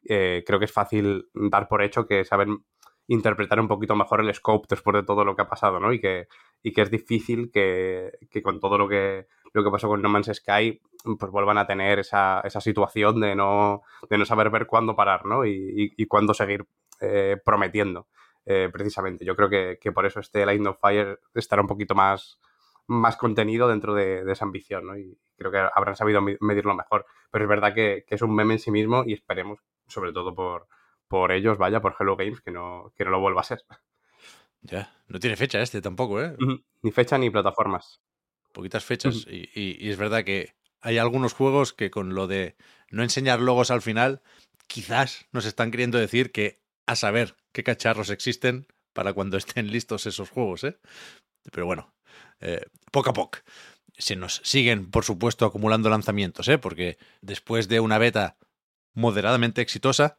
eh, 0.07 0.43
creo 0.45 0.59
que 0.59 0.65
es 0.65 0.71
fácil 0.73 1.29
dar 1.33 1.67
por 1.67 1.83
hecho 1.83 2.07
que 2.07 2.25
saben 2.25 2.63
interpretar 3.07 3.59
un 3.59 3.67
poquito 3.67 3.95
mejor 3.95 4.21
el 4.21 4.33
scope 4.33 4.67
después 4.69 4.95
de 4.95 5.03
todo 5.03 5.25
lo 5.25 5.35
que 5.35 5.41
ha 5.41 5.49
pasado, 5.49 5.79
¿no? 5.79 5.91
Y 5.93 5.99
que, 5.99 6.27
y 6.63 6.71
que 6.71 6.81
es 6.81 6.91
difícil 6.91 7.51
que, 7.51 8.11
que 8.29 8.41
con 8.41 8.59
todo 8.59 8.77
lo 8.77 8.87
que, 8.87 9.27
lo 9.53 9.63
que 9.63 9.71
pasó 9.71 9.87
con 9.87 10.01
No 10.01 10.09
Man's 10.09 10.31
Sky, 10.33 10.81
pues 11.19 11.31
vuelvan 11.31 11.57
a 11.57 11.67
tener 11.67 11.99
esa, 11.99 12.41
esa 12.41 12.61
situación 12.61 13.19
de 13.19 13.35
no, 13.35 13.81
de 14.09 14.17
no 14.17 14.25
saber 14.25 14.49
ver 14.49 14.65
cuándo 14.65 14.95
parar, 14.95 15.25
¿no? 15.25 15.45
Y, 15.45 15.93
y, 15.97 16.05
cuándo 16.05 16.33
seguir 16.33 16.65
eh, 17.01 17.37
prometiendo. 17.43 18.07
Eh, 18.45 18.69
precisamente. 18.71 19.23
Yo 19.25 19.35
creo 19.35 19.49
que, 19.49 19.91
por 19.91 20.05
eso 20.05 20.19
este 20.19 20.45
Line 20.45 20.69
of 20.69 20.79
Fire 20.79 21.19
estará 21.33 21.61
un 21.61 21.67
poquito 21.67 21.93
más, 21.95 22.39
más 22.87 23.15
contenido 23.17 23.67
dentro 23.67 23.93
de, 23.93 24.29
esa 24.31 24.45
ambición, 24.45 24.87
¿no? 24.87 24.97
Y 24.97 25.17
creo 25.37 25.51
que 25.51 25.59
habrán 25.73 25.95
sabido 25.95 26.21
medirlo 26.21 26.75
mejor. 26.75 27.05
Pero 27.29 27.45
es 27.45 27.49
verdad 27.49 27.73
que, 27.73 28.05
es 28.07 28.21
un 28.21 28.35
meme 28.35 28.55
en 28.55 28.59
sí 28.59 28.71
mismo 28.71 29.03
y 29.05 29.13
esperemos, 29.13 29.59
sobre 29.87 30.11
todo 30.11 30.33
por, 30.33 30.67
por 31.07 31.31
ellos, 31.31 31.57
vaya, 31.57 31.81
por 31.81 31.95
Hello 31.99 32.15
Games, 32.15 32.41
que 32.41 32.51
no, 32.51 32.93
que 32.95 33.05
no 33.05 33.11
lo 33.11 33.19
vuelva 33.19 33.41
a 33.41 33.45
ser. 33.45 33.63
Ya, 34.61 34.93
no 35.07 35.19
tiene 35.19 35.35
fecha 35.35 35.61
este 35.61 35.81
tampoco, 35.81 36.21
¿eh? 36.21 36.35
Ni 36.81 36.91
fecha 36.91 37.17
ni 37.17 37.29
plataformas. 37.29 38.01
Poquitas 38.53 38.83
fechas. 38.83 39.25
y, 39.27 39.89
es 39.89 39.97
verdad 39.97 40.23
que 40.23 40.55
hay 40.81 40.97
algunos 40.97 41.33
juegos 41.33 41.73
que 41.73 41.91
con 41.91 42.15
lo 42.15 42.27
de 42.27 42.55
no 42.89 43.03
enseñar 43.03 43.39
logos 43.39 43.71
al 43.71 43.81
final, 43.81 44.21
quizás 44.67 45.27
nos 45.31 45.45
están 45.45 45.71
queriendo 45.71 45.97
decir 45.97 46.31
que 46.31 46.61
a 46.85 46.95
saber 46.95 47.35
qué 47.51 47.63
cacharros 47.63 48.09
existen 48.09 48.67
para 48.93 49.13
cuando 49.13 49.37
estén 49.37 49.71
listos 49.71 50.05
esos 50.05 50.29
juegos, 50.29 50.63
¿eh? 50.63 50.79
Pero 51.51 51.65
bueno, 51.65 51.93
eh, 52.39 52.65
poco 52.91 53.09
a 53.09 53.13
poco. 53.13 53.39
Se 53.97 54.15
nos 54.15 54.41
siguen, 54.43 54.89
por 54.89 55.03
supuesto, 55.03 55.45
acumulando 55.45 55.89
lanzamientos, 55.89 56.47
¿eh? 56.47 56.57
Porque 56.57 56.97
después 57.21 57.67
de 57.67 57.79
una 57.79 57.97
beta 57.97 58.37
moderadamente 58.93 59.61
exitosa, 59.61 60.15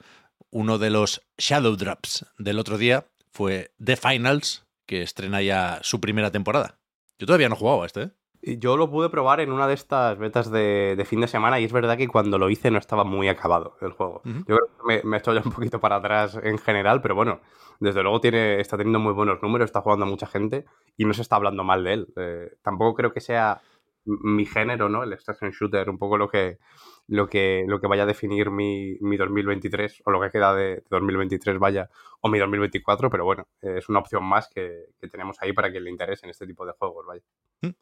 uno 0.50 0.78
de 0.78 0.90
los 0.90 1.22
Shadow 1.38 1.76
Drops 1.76 2.26
del 2.38 2.58
otro 2.58 2.78
día 2.78 3.06
fue 3.30 3.72
The 3.82 3.96
Finals, 3.96 4.66
que 4.86 5.02
estrena 5.02 5.42
ya 5.42 5.80
su 5.82 6.00
primera 6.00 6.30
temporada. 6.30 6.78
Yo 7.18 7.26
todavía 7.26 7.48
no 7.48 7.54
he 7.54 7.58
jugado 7.58 7.82
a 7.82 7.86
este, 7.86 8.02
¿eh? 8.02 8.10
Yo 8.42 8.76
lo 8.76 8.90
pude 8.90 9.08
probar 9.08 9.40
en 9.40 9.52
una 9.52 9.68
de 9.68 9.74
estas 9.74 10.18
betas 10.18 10.50
de, 10.50 11.00
fin 11.06 11.20
de 11.20 11.28
semana 11.28 11.60
y 11.60 11.64
es 11.64 11.72
verdad 11.72 11.96
que 11.96 12.08
cuando 12.08 12.38
lo 12.38 12.50
hice 12.50 12.70
no 12.72 12.78
estaba 12.78 13.04
muy 13.04 13.28
acabado 13.28 13.76
el 13.80 13.92
juego. 13.92 14.22
Yo 14.24 14.56
creo 14.56 14.66
que 14.66 14.84
me, 14.84 15.02
me 15.04 15.16
estoy 15.18 15.36
ya 15.36 15.42
un 15.44 15.52
poquito 15.52 15.78
para 15.78 15.96
atrás 15.96 16.36
en 16.42 16.58
general, 16.58 17.00
pero 17.00 17.14
bueno, 17.14 17.40
desde 17.82 18.02
luego 18.02 18.20
tiene, 18.20 18.60
está 18.60 18.76
teniendo 18.76 18.98
muy 18.98 19.12
buenos 19.12 19.42
números, 19.42 19.66
está 19.66 19.80
jugando 19.80 20.06
a 20.06 20.08
mucha 20.08 20.26
gente 20.26 20.64
y 20.96 21.04
no 21.04 21.14
se 21.14 21.22
está 21.22 21.36
hablando 21.36 21.64
mal 21.64 21.84
de 21.84 21.92
él. 21.92 22.12
Eh, 22.16 22.56
tampoco 22.62 22.94
creo 22.94 23.12
que 23.12 23.20
sea 23.20 23.60
mi 24.04 24.44
género, 24.44 24.88
¿no? 24.88 25.02
El 25.02 25.12
extraction 25.12 25.50
shooter, 25.50 25.88
un 25.88 25.98
poco 25.98 26.18
lo 26.18 26.28
que, 26.28 26.58
lo 27.06 27.28
que, 27.28 27.64
lo 27.66 27.80
que 27.80 27.86
vaya 27.86 28.02
a 28.02 28.06
definir 28.06 28.50
mi, 28.50 28.96
mi 29.00 29.16
2023 29.16 30.02
o 30.04 30.10
lo 30.10 30.20
que 30.20 30.30
queda 30.30 30.54
de 30.54 30.82
2023 30.90 31.58
vaya 31.58 31.88
o 32.20 32.28
mi 32.28 32.38
2024, 32.38 33.10
pero 33.10 33.24
bueno, 33.24 33.48
es 33.60 33.88
una 33.88 34.00
opción 34.00 34.24
más 34.24 34.48
que, 34.48 34.86
que 35.00 35.08
tenemos 35.08 35.36
ahí 35.40 35.52
para 35.52 35.70
que 35.70 35.80
le 35.80 35.90
interesen 35.90 36.30
este 36.30 36.46
tipo 36.46 36.66
de 36.66 36.72
juegos, 36.72 37.06
vaya. 37.06 37.22
Mm. 37.60 37.74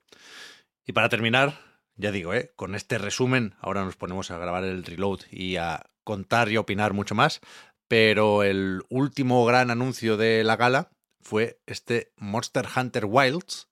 Y 0.86 0.92
para 0.92 1.08
terminar, 1.08 1.54
ya 1.96 2.10
digo, 2.10 2.34
¿eh? 2.34 2.52
con 2.56 2.74
este 2.74 2.98
resumen, 2.98 3.54
ahora 3.60 3.84
nos 3.84 3.96
ponemos 3.96 4.30
a 4.30 4.38
grabar 4.38 4.64
el 4.64 4.84
reload 4.84 5.20
y 5.30 5.56
a 5.56 5.90
contar 6.04 6.50
y 6.50 6.56
opinar 6.56 6.92
mucho 6.92 7.14
más, 7.14 7.40
pero 7.88 8.42
el 8.42 8.82
último 8.88 9.44
gran 9.44 9.70
anuncio 9.70 10.16
de 10.16 10.44
la 10.44 10.56
gala 10.56 10.90
fue 11.20 11.60
este 11.66 12.12
Monster 12.16 12.66
Hunter 12.74 13.04
Wilds, 13.06 13.69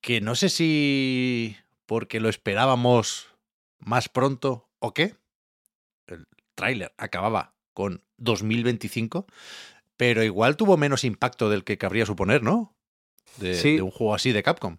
que 0.00 0.20
no 0.20 0.34
sé 0.34 0.48
si 0.48 1.56
porque 1.86 2.20
lo 2.20 2.28
esperábamos 2.28 3.28
más 3.78 4.08
pronto 4.08 4.68
o 4.78 4.92
qué. 4.94 5.14
El 6.06 6.26
tráiler 6.54 6.92
acababa 6.98 7.54
con 7.74 8.02
2025, 8.18 9.26
pero 9.96 10.22
igual 10.22 10.56
tuvo 10.56 10.76
menos 10.76 11.04
impacto 11.04 11.48
del 11.50 11.64
que 11.64 11.78
cabría 11.78 12.06
suponer, 12.06 12.42
¿no? 12.42 12.74
De, 13.38 13.54
Sí. 13.54 13.76
de 13.76 13.82
un 13.82 13.90
juego 13.90 14.14
así 14.14 14.32
de 14.32 14.42
Capcom. 14.42 14.78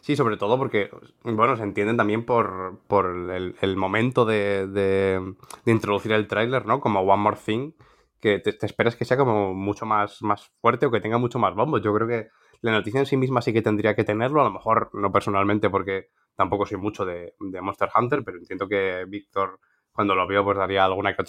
Sí, 0.00 0.16
sobre 0.16 0.36
todo 0.36 0.58
porque, 0.58 0.90
bueno, 1.22 1.56
se 1.56 1.62
entienden 1.62 1.96
también 1.96 2.24
por, 2.24 2.80
por 2.88 3.06
el, 3.30 3.56
el 3.60 3.76
momento 3.76 4.24
de, 4.24 4.66
de- 4.68 5.34
de 5.64 5.72
introducir 5.72 6.12
el 6.12 6.26
tráiler, 6.28 6.64
¿no? 6.66 6.80
Como 6.80 7.00
One 7.00 7.22
More 7.22 7.36
Thing, 7.44 7.72
que 8.20 8.38
te, 8.38 8.52
te 8.52 8.66
esperas 8.66 8.96
que 8.96 9.04
sea 9.04 9.16
como 9.16 9.52
mucho 9.54 9.84
más, 9.86 10.22
más 10.22 10.50
fuerte 10.60 10.86
o 10.86 10.90
que 10.90 11.00
tenga 11.00 11.18
mucho 11.18 11.38
más 11.38 11.54
bombo. 11.54 11.78
Yo 11.78 11.92
creo 11.94 12.06
que 12.08 12.28
la 12.60 12.72
noticia 12.72 13.00
en 13.00 13.06
sí 13.06 13.16
misma 13.16 13.42
sí 13.42 13.52
que 13.52 13.62
tendría 13.62 13.94
que 13.94 14.04
tenerlo, 14.04 14.40
a 14.40 14.44
lo 14.44 14.50
mejor 14.50 14.90
no 14.94 15.12
personalmente 15.12 15.70
porque 15.70 16.10
tampoco 16.34 16.66
soy 16.66 16.78
mucho 16.78 17.04
de, 17.04 17.34
de 17.38 17.60
Monster 17.60 17.88
Hunter, 17.94 18.22
pero 18.24 18.38
entiendo 18.38 18.68
que 18.68 19.04
Víctor 19.08 19.60
cuando 19.92 20.14
lo 20.14 20.26
vio 20.26 20.44
pues 20.44 20.58
daría 20.58 20.84
alguna 20.84 21.16
que 21.16 21.24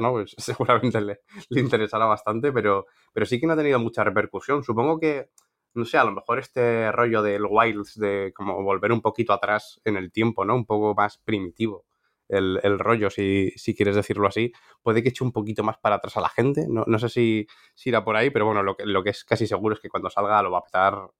¿no? 0.00 0.12
Pues 0.12 0.34
seguramente 0.38 1.00
le, 1.00 1.20
le 1.50 1.60
interesará 1.60 2.06
bastante, 2.06 2.52
pero, 2.52 2.86
pero 3.12 3.26
sí 3.26 3.40
que 3.40 3.46
no 3.46 3.54
ha 3.54 3.56
tenido 3.56 3.80
mucha 3.80 4.04
repercusión. 4.04 4.62
Supongo 4.62 5.00
que 5.00 5.30
no 5.74 5.84
sé, 5.84 5.98
a 5.98 6.04
lo 6.04 6.12
mejor 6.12 6.38
este 6.38 6.92
rollo 6.92 7.20
del 7.20 7.42
Wilds, 7.44 7.98
de 7.98 8.32
como 8.32 8.62
volver 8.62 8.92
un 8.92 9.00
poquito 9.00 9.32
atrás 9.32 9.80
en 9.84 9.96
el 9.96 10.12
tiempo, 10.12 10.44
¿no? 10.44 10.54
Un 10.54 10.64
poco 10.64 10.94
más 10.94 11.18
primitivo 11.18 11.84
el, 12.28 12.60
el 12.62 12.78
rollo, 12.78 13.10
si, 13.10 13.50
si 13.56 13.74
quieres 13.74 13.96
decirlo 13.96 14.26
así, 14.26 14.52
puede 14.82 15.02
que 15.02 15.10
eche 15.10 15.24
un 15.24 15.32
poquito 15.32 15.62
más 15.62 15.78
para 15.78 15.96
atrás 15.96 16.16
a 16.16 16.20
la 16.20 16.28
gente. 16.28 16.66
No, 16.68 16.84
no 16.86 16.98
sé 16.98 17.08
si, 17.08 17.46
si 17.74 17.90
irá 17.90 18.04
por 18.04 18.16
ahí, 18.16 18.30
pero 18.30 18.46
bueno, 18.46 18.62
lo 18.62 18.76
que, 18.76 18.86
lo 18.86 19.02
que 19.02 19.10
es 19.10 19.24
casi 19.24 19.46
seguro 19.46 19.74
es 19.74 19.80
que 19.80 19.88
cuando 19.88 20.10
salga 20.10 20.42
lo 20.42 20.50
va 20.50 20.58
a 20.58 20.64
petar 20.64 21.10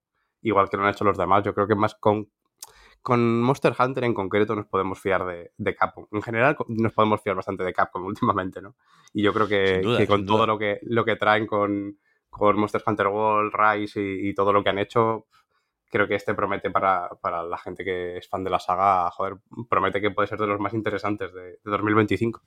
igual 0.42 0.68
que 0.68 0.76
lo 0.76 0.84
han 0.84 0.90
hecho 0.90 1.04
los 1.04 1.18
demás. 1.18 1.42
Yo 1.44 1.54
creo 1.54 1.66
que 1.66 1.74
más 1.74 1.94
con, 1.94 2.30
con 3.02 3.42
Monster 3.42 3.74
Hunter 3.78 4.04
en 4.04 4.14
concreto 4.14 4.54
nos 4.54 4.66
podemos 4.66 5.00
fiar 5.00 5.26
de, 5.26 5.52
de 5.56 5.74
Capcom. 5.74 6.06
En 6.12 6.22
general 6.22 6.56
nos 6.68 6.92
podemos 6.92 7.20
fiar 7.22 7.36
bastante 7.36 7.64
de 7.64 7.72
Capcom 7.72 8.04
últimamente, 8.06 8.62
¿no? 8.62 8.76
Y 9.12 9.22
yo 9.22 9.32
creo 9.32 9.48
que, 9.48 9.74
Sin 9.74 9.82
duda, 9.82 9.98
que 9.98 10.06
con 10.06 10.26
todo 10.26 10.46
lo 10.46 10.58
que, 10.58 10.78
lo 10.82 11.04
que 11.04 11.16
traen 11.16 11.46
con, 11.46 11.98
con 12.30 12.58
Monster 12.58 12.82
Hunter 12.86 13.08
World, 13.08 13.52
Rise 13.54 14.00
y, 14.00 14.28
y 14.30 14.34
todo 14.34 14.52
lo 14.52 14.62
que 14.62 14.70
han 14.70 14.78
hecho, 14.78 15.26
creo 15.94 16.08
que 16.08 16.16
este 16.16 16.34
promete 16.34 16.72
para, 16.72 17.08
para 17.20 17.44
la 17.44 17.56
gente 17.56 17.84
que 17.84 18.16
es 18.16 18.28
fan 18.28 18.42
de 18.42 18.50
la 18.50 18.58
saga, 18.58 19.08
joder, 19.12 19.36
promete 19.70 20.00
que 20.00 20.10
puede 20.10 20.26
ser 20.26 20.40
de 20.40 20.48
los 20.48 20.58
más 20.58 20.74
interesantes 20.74 21.32
de, 21.32 21.42
de 21.42 21.58
2025. 21.62 22.42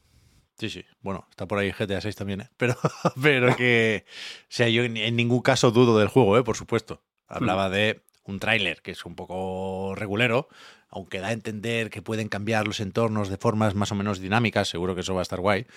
Sí, 0.58 0.70
sí. 0.70 0.84
Bueno, 1.00 1.25
está 1.30 1.48
por 1.48 1.58
ahí 1.58 1.72
GTA 1.72 2.01
6 2.01 2.13
también, 2.13 2.42
¿eh? 2.42 2.50
Pero, 2.58 2.75
pero 3.22 3.56
que. 3.56 4.04
O 4.42 4.46
sea, 4.50 4.68
yo 4.68 4.84
en, 4.84 5.16
ningún 5.16 5.42
caso 5.42 5.72
dudo 5.72 5.98
del 5.98 6.10
juego, 6.10 6.38
¿eh? 6.38 6.44
Por 6.44 6.58
supuesto. 6.58 7.04
Hablaba 7.27 7.70
de 7.70 8.04
un 8.24 8.39
tráiler 8.39 8.82
que 8.82 8.92
es 8.92 9.06
un 9.06 9.16
poco 9.16 9.96
regulero, 9.96 10.50
aunque 10.89 11.20
da 11.20 11.27
a 11.27 11.34
entender 11.34 11.89
que 11.89 12.01
pueden 12.01 12.27
cambiar 12.27 12.68
los 12.68 12.80
entornos 12.80 13.30
de 13.30 13.38
formas 13.38 13.75
más 13.75 13.92
o 13.92 13.96
menos 13.96 14.20
dinámicas. 14.20 14.68
Seguro 14.68 14.94
que 14.96 15.01
eso 15.01 15.13
va 15.13 15.22
a 15.22 15.24
estar 15.24 15.39
guay. 15.39 15.68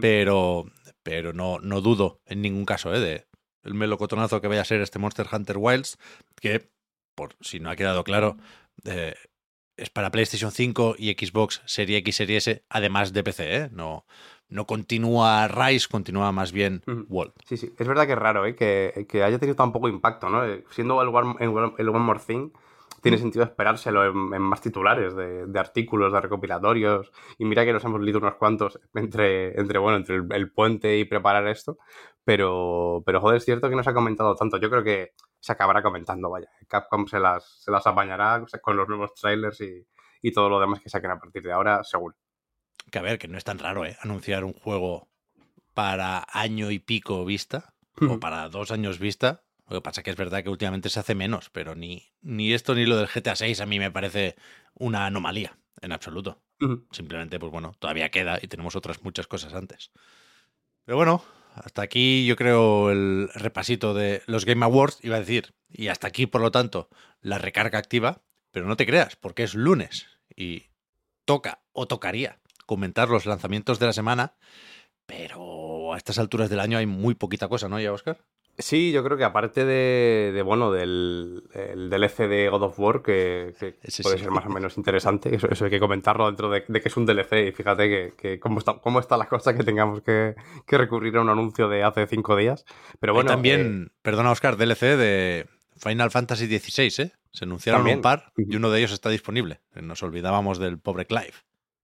Pero, 0.00 0.66
pero 1.02 1.34
no, 1.34 1.58
no 1.58 1.80
dudo 1.82 2.20
en 2.24 2.40
ningún 2.40 2.64
caso, 2.64 2.94
¿eh? 2.94 3.00
De 3.00 3.26
el 3.64 3.74
melocotonazo 3.74 4.40
que 4.40 4.48
vaya 4.48 4.62
a 4.62 4.64
ser 4.64 4.80
este 4.80 4.98
Monster 4.98 5.26
Hunter 5.30 5.58
Wilds, 5.58 5.98
que, 6.40 6.70
por 7.18 7.34
si 7.40 7.58
no 7.58 7.68
ha 7.68 7.74
quedado 7.74 8.04
claro, 8.04 8.36
eh, 8.84 9.12
es 9.76 9.90
para 9.90 10.12
PlayStation 10.12 10.52
5 10.52 10.94
y 10.96 11.12
Xbox 11.14 11.62
Serie 11.64 11.96
X, 11.98 12.14
Serie 12.14 12.36
S, 12.36 12.62
además 12.68 13.12
de 13.12 13.24
PC, 13.24 13.56
¿eh? 13.56 13.68
No, 13.72 14.06
no 14.48 14.66
continúa 14.66 15.48
Rise, 15.48 15.88
continúa 15.90 16.30
más 16.30 16.52
bien. 16.52 16.84
World. 17.08 17.32
Sí, 17.44 17.56
sí, 17.56 17.72
es 17.76 17.88
verdad 17.88 18.06
que 18.06 18.12
es 18.12 18.18
raro, 18.18 18.46
¿eh? 18.46 18.54
Que, 18.54 19.04
que 19.08 19.24
haya 19.24 19.40
tenido 19.40 19.56
tan 19.56 19.72
poco 19.72 19.88
impacto, 19.88 20.28
¿no? 20.28 20.46
Eh, 20.46 20.64
Siendo 20.70 21.02
el 21.02 21.08
One, 21.08 21.34
el 21.40 21.50
el 21.76 21.88
One 21.88 21.98
More 21.98 22.20
Thing, 22.24 22.50
tiene 23.00 23.18
sentido 23.18 23.44
esperárselo 23.44 24.04
en, 24.04 24.34
en 24.34 24.42
más 24.42 24.60
titulares 24.60 25.14
de, 25.14 25.46
de 25.46 25.58
artículos, 25.58 26.12
de 26.12 26.20
recopilatorios. 26.20 27.12
Y 27.38 27.44
mira 27.44 27.64
que 27.64 27.72
nos 27.72 27.84
hemos 27.84 28.00
leído 28.00 28.18
unos 28.18 28.34
cuantos 28.34 28.80
entre, 28.94 29.58
entre 29.58 29.78
bueno, 29.78 29.98
entre 29.98 30.16
el, 30.16 30.26
el 30.30 30.52
puente 30.52 30.98
y 30.98 31.04
preparar 31.04 31.46
esto. 31.48 31.78
Pero, 32.24 33.02
pero 33.06 33.20
joder, 33.20 33.38
es 33.38 33.44
cierto 33.44 33.70
que 33.70 33.76
no 33.76 33.82
se 33.82 33.90
ha 33.90 33.94
comentado 33.94 34.34
tanto. 34.34 34.58
Yo 34.58 34.68
creo 34.68 34.84
que 34.84 35.12
se 35.40 35.52
acabará 35.52 35.82
comentando, 35.82 36.30
vaya. 36.30 36.48
Capcom 36.66 37.06
se 37.06 37.18
las, 37.18 37.62
se 37.62 37.70
las 37.70 37.86
apañará 37.86 38.44
con 38.60 38.76
los 38.76 38.88
nuevos 38.88 39.14
trailers 39.14 39.60
y, 39.60 39.86
y 40.20 40.32
todo 40.32 40.48
lo 40.48 40.60
demás 40.60 40.80
que 40.80 40.90
saquen 40.90 41.12
a 41.12 41.18
partir 41.18 41.42
de 41.42 41.52
ahora, 41.52 41.84
seguro. 41.84 42.16
Que 42.90 42.98
a 42.98 43.02
ver, 43.02 43.18
que 43.18 43.28
no 43.28 43.38
es 43.38 43.44
tan 43.44 43.58
raro, 43.58 43.84
¿eh? 43.84 43.96
Anunciar 44.02 44.44
un 44.44 44.52
juego 44.52 45.08
para 45.74 46.26
año 46.32 46.70
y 46.70 46.78
pico 46.80 47.24
vista, 47.24 47.74
o 48.00 48.18
para 48.18 48.48
dos 48.48 48.70
años 48.72 48.98
vista. 48.98 49.44
Lo 49.68 49.76
que 49.76 49.82
pasa 49.82 50.02
que 50.02 50.10
es 50.10 50.16
verdad 50.16 50.42
que 50.42 50.48
últimamente 50.48 50.88
se 50.88 51.00
hace 51.00 51.14
menos, 51.14 51.50
pero 51.50 51.74
ni, 51.74 52.10
ni 52.22 52.52
esto 52.52 52.74
ni 52.74 52.86
lo 52.86 52.96
del 52.96 53.06
GTA 53.06 53.36
6 53.36 53.60
a 53.60 53.66
mí 53.66 53.78
me 53.78 53.90
parece 53.90 54.36
una 54.74 55.06
anomalía, 55.06 55.58
en 55.80 55.92
absoluto. 55.92 56.40
Simplemente, 56.90 57.38
pues 57.38 57.52
bueno, 57.52 57.74
todavía 57.78 58.10
queda 58.10 58.38
y 58.42 58.48
tenemos 58.48 58.74
otras 58.76 59.02
muchas 59.02 59.26
cosas 59.26 59.54
antes. 59.54 59.92
Pero 60.84 60.96
bueno, 60.96 61.22
hasta 61.54 61.82
aquí 61.82 62.26
yo 62.26 62.34
creo 62.36 62.90
el 62.90 63.28
repasito 63.34 63.94
de 63.94 64.22
los 64.26 64.44
Game 64.44 64.64
Awards, 64.64 64.98
iba 65.02 65.16
a 65.16 65.20
decir, 65.20 65.54
y 65.68 65.88
hasta 65.88 66.08
aquí, 66.08 66.26
por 66.26 66.40
lo 66.40 66.50
tanto, 66.50 66.88
la 67.20 67.38
recarga 67.38 67.78
activa, 67.78 68.22
pero 68.50 68.66
no 68.66 68.76
te 68.76 68.86
creas, 68.86 69.16
porque 69.16 69.42
es 69.42 69.54
lunes 69.54 70.06
y 70.34 70.64
toca 71.24 71.60
o 71.72 71.86
tocaría 71.86 72.40
comentar 72.64 73.08
los 73.08 73.26
lanzamientos 73.26 73.78
de 73.78 73.86
la 73.86 73.92
semana, 73.92 74.34
pero 75.06 75.92
a 75.92 75.96
estas 75.96 76.18
alturas 76.18 76.50
del 76.50 76.60
año 76.60 76.78
hay 76.78 76.86
muy 76.86 77.14
poquita 77.14 77.48
cosa, 77.48 77.68
¿no, 77.68 77.80
ya, 77.80 77.92
Oscar? 77.92 78.24
Sí, 78.60 78.90
yo 78.90 79.04
creo 79.04 79.16
que 79.16 79.22
aparte 79.22 79.64
de, 79.64 80.32
de, 80.34 80.42
bueno, 80.42 80.72
del 80.72 81.44
el 81.54 81.88
DLC 81.90 82.26
de 82.28 82.48
God 82.48 82.62
of 82.64 82.78
War, 82.80 83.02
que, 83.02 83.54
que 83.58 83.78
Ese 83.82 84.02
puede 84.02 84.16
sí. 84.18 84.24
ser 84.24 84.32
más 84.32 84.44
o 84.46 84.48
menos 84.48 84.76
interesante, 84.76 85.32
eso, 85.34 85.48
eso 85.48 85.64
hay 85.66 85.70
que 85.70 85.78
comentarlo 85.78 86.26
dentro 86.26 86.50
de, 86.50 86.64
de 86.66 86.80
que 86.80 86.88
es 86.88 86.96
un 86.96 87.06
DLC, 87.06 87.48
y 87.48 87.52
fíjate 87.52 87.88
que, 87.88 88.14
que 88.16 88.40
cómo, 88.40 88.58
está, 88.58 88.74
cómo 88.80 88.98
está 88.98 89.16
la 89.16 89.28
cosa 89.28 89.56
que 89.56 89.62
tengamos 89.62 90.02
que, 90.02 90.34
que 90.66 90.76
recurrir 90.76 91.16
a 91.16 91.20
un 91.20 91.28
anuncio 91.28 91.68
de 91.68 91.84
hace 91.84 92.06
cinco 92.08 92.34
días. 92.34 92.64
Pero 92.98 93.12
Hay 93.12 93.18
bueno, 93.18 93.30
también, 93.30 93.92
perdona, 94.02 94.32
Oscar, 94.32 94.56
DLC 94.56 94.96
de 94.96 95.46
Final 95.76 96.10
Fantasy 96.10 96.46
XVI, 96.58 97.04
¿eh? 97.04 97.12
Se 97.30 97.44
anunciaron 97.44 97.80
También. 97.82 97.98
un 97.98 98.02
par 98.02 98.32
y 98.36 98.56
uno 98.56 98.70
de 98.70 98.78
ellos 98.80 98.90
está 98.90 99.10
disponible. 99.10 99.60
Nos 99.74 100.02
olvidábamos 100.02 100.58
del 100.58 100.80
pobre 100.80 101.06
Clive. 101.06 101.34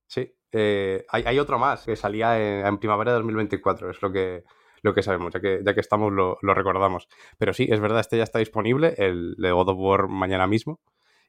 Sí, 0.09 0.35
eh, 0.51 1.05
hay, 1.09 1.23
hay 1.25 1.39
otro 1.39 1.59
más 1.61 1.85
que 1.85 1.95
salía 1.95 2.41
en, 2.41 2.67
en 2.67 2.79
primavera 2.79 3.13
de 3.13 3.19
2024, 3.19 3.91
es 3.91 4.03
lo 4.03 4.11
que, 4.11 4.43
lo 4.85 4.95
que 4.95 5.03
sabemos, 5.03 5.33
ya 5.35 5.41
que, 5.41 5.61
ya 5.65 5.75
que 5.75 5.81
estamos 5.81 6.13
lo, 6.13 6.39
lo 6.43 6.55
recordamos. 6.55 7.09
Pero 7.39 7.53
sí, 7.53 7.67
es 7.71 7.81
verdad, 7.81 8.01
este 8.01 8.19
ya 8.19 8.23
está 8.23 8.39
disponible, 8.39 8.95
el 8.99 9.35
de 9.39 9.51
God 9.51 9.71
of 9.71 9.79
War 9.79 10.09
mañana 10.09 10.47
mismo. 10.47 10.81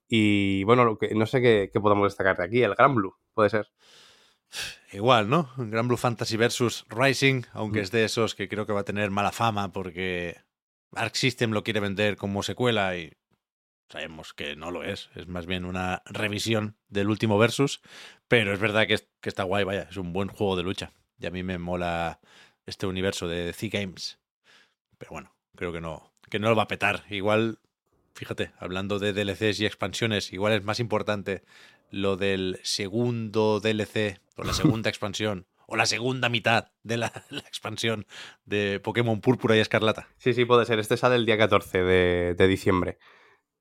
Y 0.07 0.63
bueno, 0.65 0.85
lo 0.85 0.97
que, 0.99 1.15
no 1.15 1.25
sé 1.25 1.41
qué, 1.41 1.69
qué 1.73 1.79
podemos 1.79 2.05
destacar 2.05 2.37
de 2.37 2.43
aquí, 2.43 2.61
el 2.61 2.75
Gran 2.75 2.93
Blue, 2.93 3.15
puede 3.33 3.49
ser. 3.49 3.71
Igual, 4.91 5.29
¿no? 5.29 5.49
Gran 5.57 5.87
Blue 5.87 5.97
Fantasy 5.97 6.37
versus 6.37 6.85
Rising, 6.89 7.43
aunque 7.53 7.79
Mm. 7.79 7.83
es 7.83 7.91
de 7.91 8.05
esos 8.05 8.35
que 8.35 8.47
creo 8.47 8.65
que 8.65 8.73
va 8.73 8.81
a 8.81 8.85
tener 8.85 9.09
mala 9.11 9.31
fama 9.31 9.71
porque 9.71 10.37
Arc 10.93 11.15
System 11.15 11.51
lo 11.51 11.63
quiere 11.63 11.79
vender 11.79 12.15
como 12.17 12.43
secuela 12.43 12.95
y 12.97 13.11
sabemos 13.89 14.33
que 14.33 14.55
no 14.55 14.71
lo 14.71 14.83
es. 14.83 15.09
Es 15.15 15.27
más 15.27 15.45
bien 15.45 15.65
una 15.65 16.01
revisión 16.05 16.77
del 16.87 17.09
último 17.09 17.37
versus, 17.37 17.81
pero 18.27 18.53
es 18.53 18.59
verdad 18.59 18.87
que, 18.87 18.93
es- 18.95 19.09
que 19.21 19.29
está 19.29 19.43
guay, 19.43 19.63
vaya, 19.63 19.87
es 19.89 19.97
un 19.97 20.13
buen 20.13 20.29
juego 20.29 20.55
de 20.55 20.63
lucha. 20.63 20.91
Y 21.19 21.25
a 21.25 21.31
mí 21.31 21.43
me 21.43 21.57
mola 21.57 22.19
este 22.65 22.87
universo 22.87 23.27
de 23.27 23.53
C 23.53 23.69
Games. 23.69 24.19
Pero 24.97 25.11
bueno, 25.11 25.35
creo 25.55 25.71
que 25.71 25.81
no, 25.81 26.13
que 26.29 26.39
no 26.39 26.49
lo 26.49 26.55
va 26.55 26.63
a 26.63 26.67
petar. 26.67 27.03
Igual, 27.09 27.59
fíjate, 28.13 28.51
hablando 28.59 28.99
de 28.99 29.13
DLCs 29.13 29.59
y 29.59 29.65
expansiones, 29.65 30.33
igual 30.33 30.53
es 30.53 30.63
más 30.63 30.79
importante 30.79 31.43
lo 31.91 32.17
del 32.17 32.59
segundo 32.63 33.59
DLC 33.59 34.19
o 34.35 34.43
la 34.43 34.53
segunda 34.53 34.89
expansión 34.89 35.47
o 35.67 35.75
la 35.75 35.85
segunda 35.85 36.29
mitad 36.29 36.71
de 36.83 36.97
la, 36.97 37.11
la 37.29 37.39
expansión 37.41 38.05
de 38.45 38.79
Pokémon 38.79 39.21
Púrpura 39.21 39.55
y 39.55 39.59
Escarlata. 39.59 40.07
Sí, 40.17 40.33
sí, 40.33 40.45
puede 40.45 40.65
ser. 40.65 40.79
Este 40.79 40.97
sale 40.97 41.15
el 41.15 41.25
día 41.25 41.37
14 41.37 41.83
de, 41.83 42.35
de 42.35 42.47
diciembre. 42.47 42.97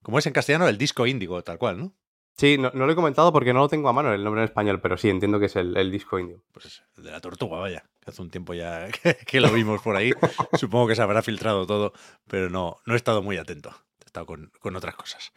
Como 0.03 0.19
es 0.19 0.27
en 0.27 0.35
castellano, 0.35 0.69
el 0.69 0.77
disco 0.77 1.07
índigo, 1.07 1.43
tal 1.43 1.59
cual, 1.59 1.79
¿no? 1.79 1.95
Sí, 2.37 2.59
no, 2.59 2.71
no 2.75 2.87
lo 2.87 2.93
he 2.93 2.97
comentado 2.97 3.33
porque 3.33 3.53
no 3.53 3.61
lo 3.61 3.69
tengo 3.69 3.89
a 3.89 3.93
mano 3.93 4.13
el 4.13 4.25
nombre 4.25 4.43
en 4.43 4.47
español, 4.47 4.81
pero 4.81 4.97
sí, 4.97 5.09
entiendo 5.09 5.39
que 5.39 5.47
es 5.47 5.57
el, 5.57 5.77
el 5.77 5.91
disco 5.91 6.19
indio. 6.19 6.43
Pues 6.53 6.67
es 6.67 6.83
el 6.97 7.05
de 7.05 7.13
la 7.13 7.21
tortuga, 7.21 7.59
vaya, 7.59 7.85
hace 8.11 8.23
un 8.23 8.31
tiempo 8.31 8.55
ya 8.55 8.89
que, 9.03 9.17
que 9.17 9.41
lo 9.41 9.51
vimos 9.53 9.83
por 9.83 9.97
ahí. 9.97 10.13
Supongo 10.55 10.89
que 10.89 10.95
se 10.95 11.03
habrá 11.03 11.23
filtrado 11.23 11.67
todo, 11.67 11.93
pero 12.27 12.51
no, 12.51 12.79
no 12.87 12.95
he 12.95 12.97
estado 12.97 13.23
muy 13.23 13.37
atento. 13.37 13.71
He 14.03 14.07
estado 14.07 14.27
con, 14.27 14.53
con 14.61 14.77
otras 14.77 14.95
cosas. 14.95 15.33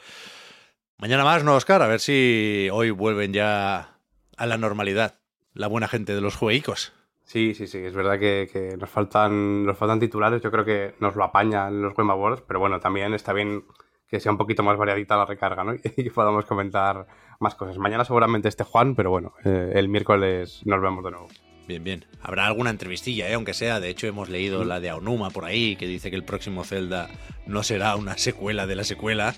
Mañana 0.98 1.24
más, 1.24 1.44
¿no, 1.44 1.56
Oscar? 1.56 1.82
A 1.82 1.88
ver 1.88 2.00
si 2.00 2.70
hoy 2.72 2.92
vuelven 2.92 3.34
ya 3.34 4.00
a 4.36 4.46
la 4.46 4.58
normalidad 4.58 5.20
la 5.54 5.68
buena 5.68 5.88
gente 5.88 6.16
de 6.16 6.22
los 6.22 6.36
jueguicos. 6.36 6.94
Sí, 7.24 7.54
sí, 7.54 7.68
sí, 7.68 7.80
es 7.80 7.94
verdad 7.94 8.18
que, 8.18 8.50
que 8.52 8.78
nos, 8.78 8.90
faltan, 8.90 9.66
nos 9.66 9.78
faltan 9.78 10.00
titulares, 10.00 10.42
yo 10.42 10.50
creo 10.50 10.64
que 10.64 10.96
nos 11.00 11.16
lo 11.16 11.26
apañan 11.26 11.82
los 11.82 11.94
Game 11.94 12.12
Awards, 12.12 12.42
pero 12.48 12.60
bueno, 12.60 12.80
también 12.80 13.14
está 13.14 13.34
bien 13.34 13.66
que 14.08 14.22
sea 14.22 14.32
un 14.32 14.38
poquito 14.38 14.64
más 14.64 14.78
variadita 14.78 15.18
la 15.18 15.26
recarga, 15.26 15.64
¿no? 15.64 15.74
Y 15.98 16.04
que 16.04 16.12
podamos 16.12 16.46
comentar 16.46 17.06
más 17.40 17.56
cosas. 17.56 17.78
Mañana 17.78 18.06
seguramente 18.06 18.48
esté 18.48 18.64
Juan, 18.64 18.96
pero 18.96 19.10
bueno, 19.10 19.34
eh, 19.44 19.74
el 19.76 19.90
miércoles 19.90 20.62
nos 20.66 20.82
vemos 20.82 21.04
de 21.04 21.12
nuevo. 21.12 21.28
Bien, 21.68 21.84
bien. 21.84 22.06
Habrá 22.22 22.48
alguna 22.48 22.70
entrevistilla, 22.70 23.30
¿eh? 23.30 23.34
aunque 23.34 23.54
sea. 23.54 23.80
De 23.80 23.90
hecho, 23.90 24.08
hemos 24.08 24.30
leído 24.30 24.64
la 24.64 24.80
de 24.80 24.90
Aonuma 24.90 25.30
por 25.32 25.46
ahí, 25.46 25.76
que 25.76 25.86
dice 25.86 26.10
que 26.10 26.16
el 26.16 26.24
próximo 26.24 26.64
Zelda 26.64 27.10
no 27.46 27.62
será 27.64 27.96
una 27.96 28.18
secuela 28.18 28.66
de 28.66 28.76
la 28.76 28.84
secuela. 28.86 29.36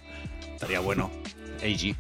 Estaría 0.54 0.80
bueno, 0.80 1.10
AG. 1.64 1.96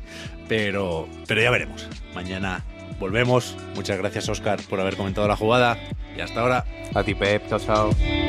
Pero, 0.47 1.07
pero 1.27 1.41
ya 1.41 1.49
veremos. 1.49 1.87
Mañana 2.13 2.63
volvemos. 2.99 3.57
Muchas 3.75 3.97
gracias, 3.97 4.29
Oscar, 4.29 4.61
por 4.69 4.79
haber 4.79 4.95
comentado 4.95 5.27
la 5.27 5.35
jugada. 5.35 5.77
Y 6.15 6.21
hasta 6.21 6.41
ahora. 6.41 6.65
A 6.93 7.03
ti, 7.03 7.15
Pep, 7.15 7.47
chao, 7.49 7.59
chao. 7.59 8.28